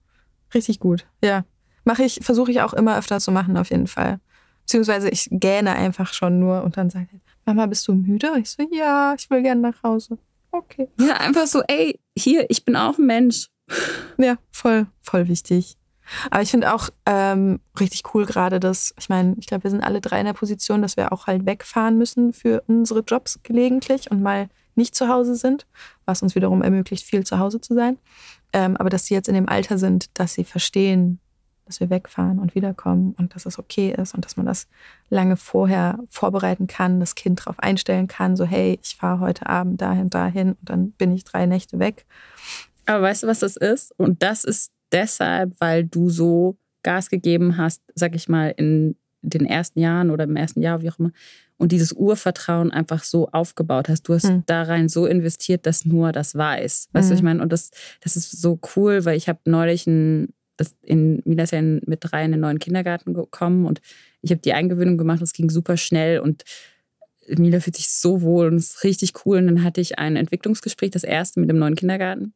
[0.55, 1.05] Richtig gut.
[1.25, 1.45] Ja.
[1.85, 4.21] Mache ich, versuche ich auch immer öfter zu machen, auf jeden Fall.
[4.61, 8.31] Beziehungsweise ich gähne einfach schon nur und dann sage ich, Mama, bist du müde?
[8.39, 10.19] Ich so, ja, ich will gerne nach Hause.
[10.53, 10.89] Okay.
[11.01, 13.49] Ja, einfach so, ey, hier, ich bin auch ein Mensch.
[14.19, 15.77] Ja, voll, voll wichtig.
[16.31, 19.83] Aber ich finde auch ähm, richtig cool gerade, dass, ich meine, ich glaube, wir sind
[19.83, 24.11] alle drei in der Position, dass wir auch halt wegfahren müssen für unsere Jobs gelegentlich
[24.11, 25.67] und mal nicht zu Hause sind,
[26.05, 27.99] was uns wiederum ermöglicht, viel zu Hause zu sein.
[28.53, 31.21] Ähm, aber dass sie jetzt in dem Alter sind, dass sie verstehen,
[31.67, 34.67] dass wir wegfahren und wiederkommen und dass es okay ist und dass man das
[35.11, 39.81] lange vorher vorbereiten kann, das Kind darauf einstellen kann, so hey, ich fahre heute Abend
[39.81, 42.05] dahin, dahin und dann bin ich drei Nächte weg.
[42.87, 43.93] Aber weißt du, was das ist?
[43.99, 49.47] Und das ist deshalb, weil du so Gas gegeben hast, sag ich mal, in den
[49.47, 51.13] ersten Jahren oder im ersten Jahr, wie auch immer,
[51.59, 54.03] und dieses Urvertrauen einfach so aufgebaut hast.
[54.09, 54.43] Du hast Hm.
[54.47, 56.89] da rein so investiert, dass nur das weiß.
[56.93, 57.19] Weißt du, Mhm.
[57.19, 60.33] ich meine, und das, das ist so cool, weil ich habe neulich ein,
[60.63, 63.81] das in Mila ist ja mit drei in den neuen Kindergarten gekommen und
[64.21, 66.45] ich habe die Eingewöhnung gemacht, das ging super schnell und
[67.29, 69.39] Mila fühlt sich so wohl und es ist richtig cool.
[69.39, 72.35] Und dann hatte ich ein Entwicklungsgespräch, das erste mit dem neuen Kindergarten.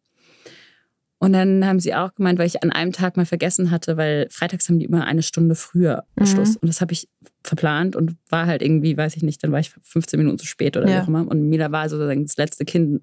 [1.18, 4.28] Und dann haben sie auch gemeint, weil ich an einem Tag mal vergessen hatte, weil
[4.30, 6.26] freitags haben die immer eine Stunde früher Mhm.
[6.26, 6.56] Schluss.
[6.56, 7.08] Und das habe ich
[7.42, 10.76] verplant und war halt irgendwie, weiß ich nicht, dann war ich 15 Minuten zu spät
[10.76, 10.98] oder Ja.
[10.98, 11.26] wie auch immer.
[11.26, 13.02] Und Mila war sozusagen das letzte Kind.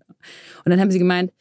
[0.64, 1.32] Und dann haben sie gemeint,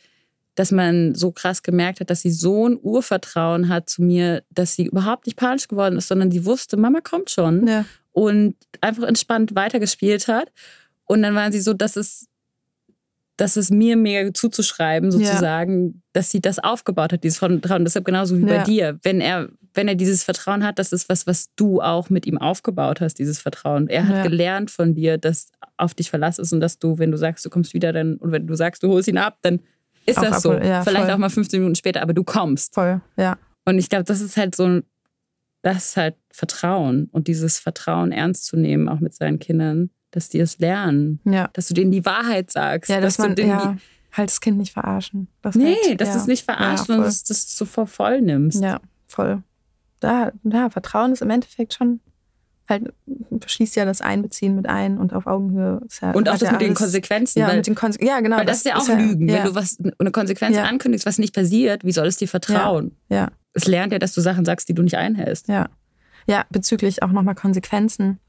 [0.54, 4.74] dass man so krass gemerkt hat, dass sie so ein Urvertrauen hat zu mir, dass
[4.74, 7.84] sie überhaupt nicht panisch geworden ist, sondern sie wusste, Mama kommt schon Ja.
[8.12, 10.52] und einfach entspannt weitergespielt hat.
[11.04, 12.26] Und dann waren sie so, dass es,
[13.38, 15.18] dass es mir mega zuzuschreiben, Ja.
[15.18, 17.84] sozusagen, dass sie das aufgebaut hat, dieses Vertrauen.
[17.84, 18.62] Deshalb genauso wie bei Ja.
[18.64, 18.98] dir.
[19.02, 22.36] Wenn er, wenn er dieses Vertrauen hat, das ist was, was du auch mit ihm
[22.36, 23.88] aufgebaut hast, dieses Vertrauen.
[23.88, 24.22] Er hat Ja.
[24.22, 27.50] gelernt von dir, dass auf dich Verlass ist und dass du, wenn du sagst, du
[27.50, 29.60] kommst wieder, dann, und wenn du sagst, du holst ihn ab, dann
[30.06, 30.52] ist Auch das so.
[30.52, 31.14] ja, Vielleicht voll.
[31.14, 32.74] auch mal 15 Minuten später, aber du kommst.
[32.74, 33.36] Voll, ja.
[33.64, 34.82] Und ich glaube, das ist halt so ein,
[35.62, 40.28] das ist halt Vertrauen und dieses Vertrauen ernst zu nehmen, auch mit seinen Kindern, dass
[40.28, 41.48] die es lernen, Ja.
[41.52, 43.76] dass du denen die Wahrheit sagst, Ja, dass, du man, denen ja,
[44.12, 45.28] halt das Kind nicht verarschen.
[45.40, 46.14] Das nee, halt, dass ja.
[46.14, 47.08] du es nicht verarscht, ja, sondern voll.
[47.10, 48.60] dass du es so voll nimmst.
[48.62, 49.42] Ja, voll.
[50.00, 52.00] Da, ja, Vertrauen ist im Endeffekt schon
[52.68, 52.92] halt
[53.46, 55.80] schließt ja das Einbeziehen mit ein und auf Augenhöhe.
[55.86, 58.02] Ist ja, Und auch das ja mit den alles- Konsequenzen, Ja, weil, mit den Konse
[58.04, 58.36] ja, genau.
[58.38, 59.28] weil das, ist ja auch Lügen.
[59.28, 62.96] Ja, Wenn du was, eine Konsequenz ankündigst, was nicht passiert, wie soll es dir vertrauen?
[63.08, 65.48] ja, Es lernt ja, dass du Sachen sagst, die du nicht einhältst.
[65.48, 65.68] ja.
[66.28, 68.20] Ja, bezüglich auch nochmal Konsequenzen.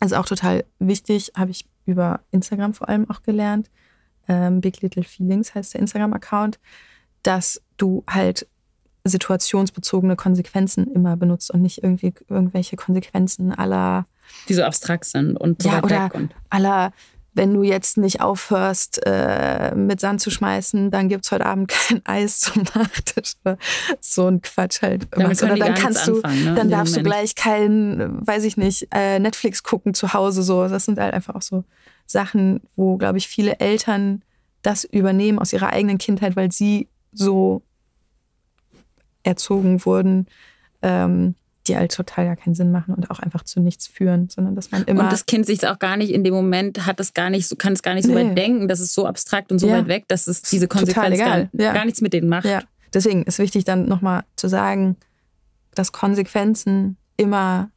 [0.00, 3.70] Also auch total wichtig, habe ich über Instagram vor allem auch gelernt.
[4.26, 6.58] Ähm, Big Little Feelings heißt der Instagram-Account,
[7.22, 8.48] dass du halt
[9.04, 14.06] situationsbezogene Konsequenzen immer benutzt und nicht irgendwie irgendwelche Konsequenzen aller
[14.48, 16.10] Die so abstrakt sind und so Ja, oder.
[16.14, 16.92] Und, aller,
[17.34, 22.00] wenn du jetzt nicht aufhörst, äh, mit Sand zu schmeißen, dann gibt's heute Abend kein
[22.06, 23.34] Eis zum Nachtisch.
[23.44, 23.58] Oder
[24.00, 25.08] so ein Quatsch halt.
[25.10, 27.14] Damit du, oder dann kannst du, anfangen, ne, dann darfst du Moment.
[27.14, 30.42] gleich kein, weiß ich nicht, äh, Netflix gucken zu Hause.
[30.42, 31.64] So, das sind halt einfach auch so
[32.06, 34.22] Sachen, wo, glaube ich, viele Eltern
[34.62, 37.62] das übernehmen aus ihrer eigenen Kindheit, weil sie so
[39.24, 40.26] erzogen wurden,
[40.82, 41.34] ähm,
[41.66, 44.70] die halt total gar keinen Sinn machen und auch einfach zu nichts führen, sondern dass
[44.70, 47.30] man immer und das Kind sich auch gar nicht in dem Moment hat es gar
[47.30, 48.28] nicht so, kann es gar nicht so Nee.
[48.28, 49.78] weit denken, das ist so abstrakt und so Ja.
[49.78, 51.48] weit weg, dass es diese Konsequenz gar.
[51.54, 51.72] Ja.
[51.72, 52.44] gar nichts mit denen macht.
[52.44, 52.60] Ja,
[52.92, 54.96] deswegen ist wichtig dann nochmal zu sagen,
[55.74, 57.70] dass Konsequenzen immer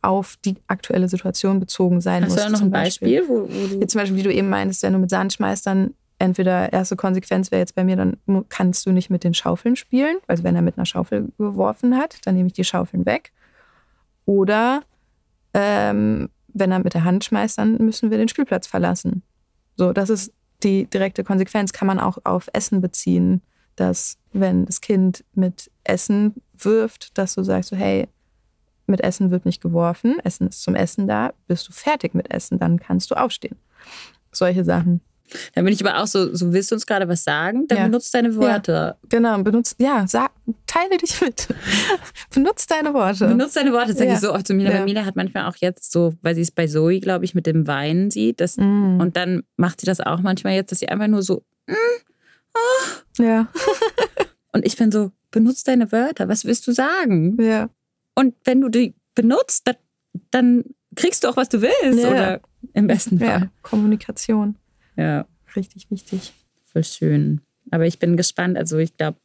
[0.00, 2.36] auf die aktuelle Situation bezogen sein Hast muss.
[2.38, 4.84] du da noch ein Beispiel, wo, wo du Jetzt zum Beispiel, wie du eben meinst,
[4.84, 8.16] wenn du mit Sand schmeißt, dann entweder erste Konsequenz wäre jetzt bei mir, dann
[8.48, 10.18] kannst du nicht mit den Schaufeln spielen.
[10.26, 13.32] Also wenn er mit einer Schaufel geworfen hat, dann nehme ich die Schaufeln weg.
[14.24, 14.82] Oder
[15.54, 19.22] ähm, wenn er mit der Hand schmeißt, dann müssen wir den Spielplatz verlassen.
[19.76, 23.42] So, das ist die direkte Konsequenz, kann man auch auf Essen beziehen,
[23.76, 28.08] dass wenn das Kind mit Essen wirft, dass du sagst so, hey,
[28.86, 32.58] mit Essen wird nicht geworfen, Essen ist zum Essen da, bist du fertig mit Essen,
[32.58, 33.56] dann kannst du aufstehen.
[34.32, 35.00] Solche Sachen.
[35.54, 37.66] Dann bin ich aber auch so, so willst du uns gerade was sagen?
[37.68, 37.84] Dann Ja.
[37.84, 38.96] benutzt deine Worte.
[39.08, 40.30] Genau, benutzt, ja, sag,
[40.66, 41.48] teile dich mit.
[42.34, 43.28] Benutzt deine Worte.
[43.28, 44.14] Benutzt deine Worte, sage Ja.
[44.14, 44.70] ich so oft zu Mila.
[44.70, 44.76] Ja.
[44.78, 47.46] Weil Mila hat manchmal auch jetzt so, weil sie es bei Zoe, glaube ich, mit
[47.46, 48.40] dem Weinen sieht.
[48.40, 49.00] Das, Mm.
[49.00, 51.42] Und dann macht sie das auch manchmal jetzt, dass sie einfach nur so,
[53.18, 53.48] ja,
[54.52, 57.36] und ich bin so, benutzt deine Wörter, was willst du sagen?
[57.42, 57.68] ja.
[58.14, 59.70] Und wenn du die benutzt,
[60.32, 60.64] dann,
[60.96, 62.02] kriegst du auch, was du willst.
[62.02, 62.08] Ja.
[62.10, 62.40] Oder
[62.72, 63.26] im besten ja.
[63.26, 63.50] Fall.
[63.62, 64.56] Kommunikation,
[64.98, 65.26] Ja,
[65.56, 66.34] richtig wichtig.
[66.72, 67.40] voll schön.
[67.70, 68.58] Aber ich bin gespannt.
[68.58, 69.18] Also ich glaube,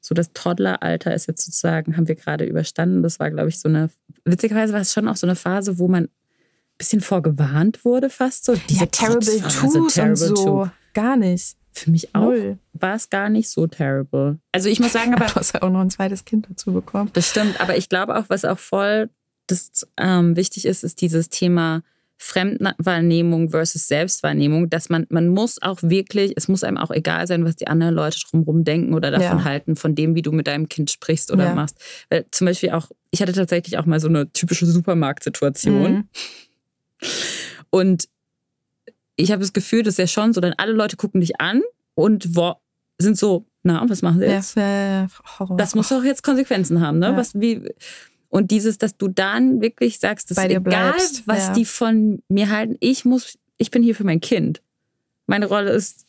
[0.00, 3.02] so das Toddleralter ist jetzt sozusagen, haben wir gerade überstanden.
[3.02, 3.90] Das war, glaube ich, so eine,
[4.24, 6.10] witzigerweise war es schon auch so eine Phase, wo man ein
[6.78, 8.54] bisschen vorgewarnt wurde fast so.
[8.68, 10.34] Diese ja, Terrible Kotzphase, Twos und so.
[10.34, 10.70] Two.
[10.94, 11.56] Gar nicht.
[11.72, 12.58] Für mich auch Null.
[12.72, 14.38] war es gar nicht so terrible.
[14.52, 17.10] Also ich muss sagen, aber Du hast ja auch noch ein zweites Kind dazu bekommen.
[17.12, 19.10] Das stimmt, aber ich glaube auch, was auch voll
[19.46, 21.82] das, ähm, wichtig ist, ist dieses Thema
[22.18, 27.44] Fremdwahrnehmung versus Selbstwahrnehmung, dass man, man muss auch wirklich, es muss einem auch egal sein,
[27.44, 29.44] was die anderen Leute drumherum denken oder davon Ja.
[29.44, 31.54] halten, von dem, wie du mit deinem Kind sprichst oder Ja.
[31.54, 31.78] machst.
[32.08, 36.08] Weil zum Beispiel auch, ich hatte tatsächlich auch mal so eine typische Supermarktsituation Mhm.
[37.70, 38.08] und
[39.16, 41.62] ich habe das Gefühl, dass ja schon so, dann alle Leute gucken dich an
[41.94, 42.28] und
[42.98, 44.56] sind so, na, was machen sie jetzt?
[44.56, 45.06] ja,
[45.38, 45.56] Horror.
[45.56, 47.14] Das muss doch jetzt Konsequenzen haben, ne?
[47.16, 47.62] Was, wie,
[48.28, 51.52] und dieses, dass du dann wirklich sagst, das Bei ist egal, bleibst, was ja.
[51.52, 52.76] die von mir halten.
[52.80, 54.62] Ich muss, ich bin hier für mein Kind.
[55.26, 56.04] Meine Rolle ist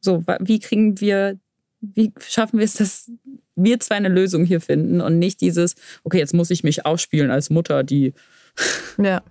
[0.00, 1.38] so, wie kriegen wir,
[1.80, 3.10] wie schaffen wir es, dass
[3.56, 7.30] wir zwei eine Lösung hier finden und nicht dieses, okay, jetzt muss ich mich ausspielen
[7.30, 8.14] als Mutter, die.
[8.98, 9.22] Ja.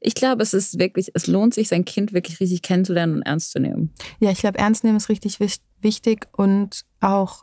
[0.00, 3.50] Ich glaube, es ist wirklich, es lohnt sich, sein Kind wirklich richtig kennenzulernen und ernst
[3.50, 3.92] zu nehmen.
[4.20, 5.38] Ja, ich glaube, ernst nehmen ist richtig
[5.80, 7.42] wichtig und auch,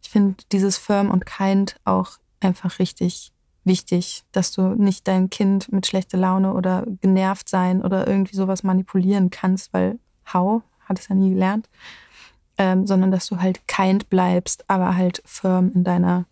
[0.00, 3.32] ich finde dieses firm und kind auch einfach richtig
[3.64, 8.62] wichtig, dass du nicht dein Kind mit schlechter Laune oder genervt sein oder irgendwie sowas
[8.62, 9.98] manipulieren kannst, weil
[10.32, 11.68] how, hat es ja nie gelernt,
[12.58, 16.26] ähm, sondern dass du halt kind bleibst, aber halt firm in deiner,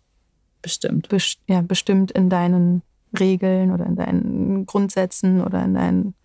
[0.61, 1.09] Bestimmt.
[1.09, 2.81] best ja, bestimmt in deinen
[3.19, 6.15] Regeln oder in deinen Grundsätzen oder in deinen,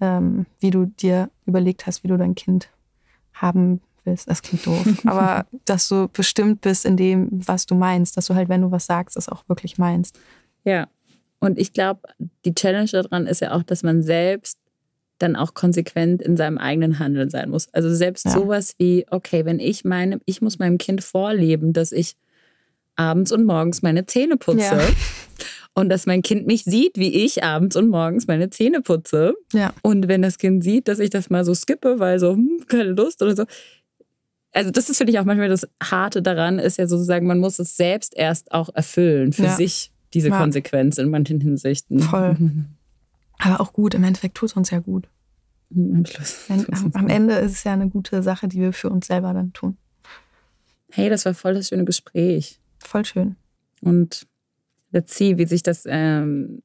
[0.00, 2.68] ähm, wie du dir überlegt hast, wie du dein Kind
[3.32, 4.28] haben willst.
[4.28, 4.84] Das klingt doof.
[5.06, 8.70] Aber dass du bestimmt bist in dem, was du meinst, dass du halt, wenn du
[8.70, 10.18] was sagst, das auch wirklich meinst.
[10.64, 10.88] Ja.
[11.40, 12.00] Und ich glaube,
[12.44, 14.58] die Challenge daran ist ja auch, dass man selbst
[15.18, 17.68] dann auch konsequent in seinem eigenen Handeln sein muss.
[17.72, 18.30] Also selbst Ja.
[18.32, 22.16] sowas wie, okay, wenn ich meine, ich muss meinem Kind vorleben, dass ich
[22.96, 24.78] abends und morgens meine Zähne putze Ja.
[25.74, 29.34] und dass mein Kind mich sieht, wie ich abends und morgens meine Zähne putze.
[29.52, 29.72] Ja.
[29.82, 32.90] Und wenn das Kind sieht, dass ich das mal so skippe, weil so, hm, keine
[32.90, 33.44] Lust oder so.
[34.58, 37.60] Also das ist, finde ich, auch manchmal das Harte daran, ist ja sozusagen, man muss
[37.60, 39.54] es selbst erst auch erfüllen für Ja.
[39.56, 40.38] sich, diese Ja.
[40.40, 42.00] Konsequenz in manchen Hinsichten.
[42.00, 42.36] Voll.
[43.38, 45.08] Aber auch gut, im Endeffekt tut es uns ja gut.
[45.72, 46.46] Am Schluss.
[46.48, 49.32] Wenn, am, am Ende ist es ja eine gute Sache, die wir für uns selber
[49.32, 49.76] dann tun.
[50.90, 52.58] Hey, das war voll das schöne Gespräch.
[52.80, 53.36] Voll schön.
[53.80, 54.26] Und
[54.90, 56.62] let's see, wie sich das ähm,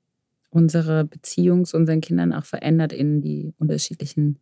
[0.50, 4.40] unsere Beziehung zu unseren Kindern auch verändert in die unterschiedlichen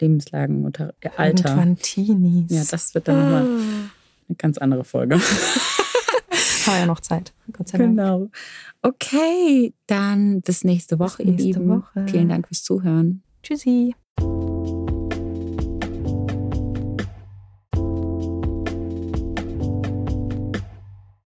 [0.00, 0.80] Lebenslagen und
[1.16, 1.76] Alter.
[1.80, 2.50] Teenies.
[2.50, 5.16] Ja, das wird dann nochmal eine ganz andere Folge.
[6.66, 7.32] Haben wir ja noch Zeit.
[7.52, 7.96] Gott sei Dank.
[7.96, 8.30] Genau.
[8.82, 11.68] Okay, dann bis nächste Woche, nächste ihr Lieben.
[11.68, 12.06] Woche.
[12.08, 13.22] Vielen Dank fürs Zuhören.
[13.42, 13.94] Tschüssi.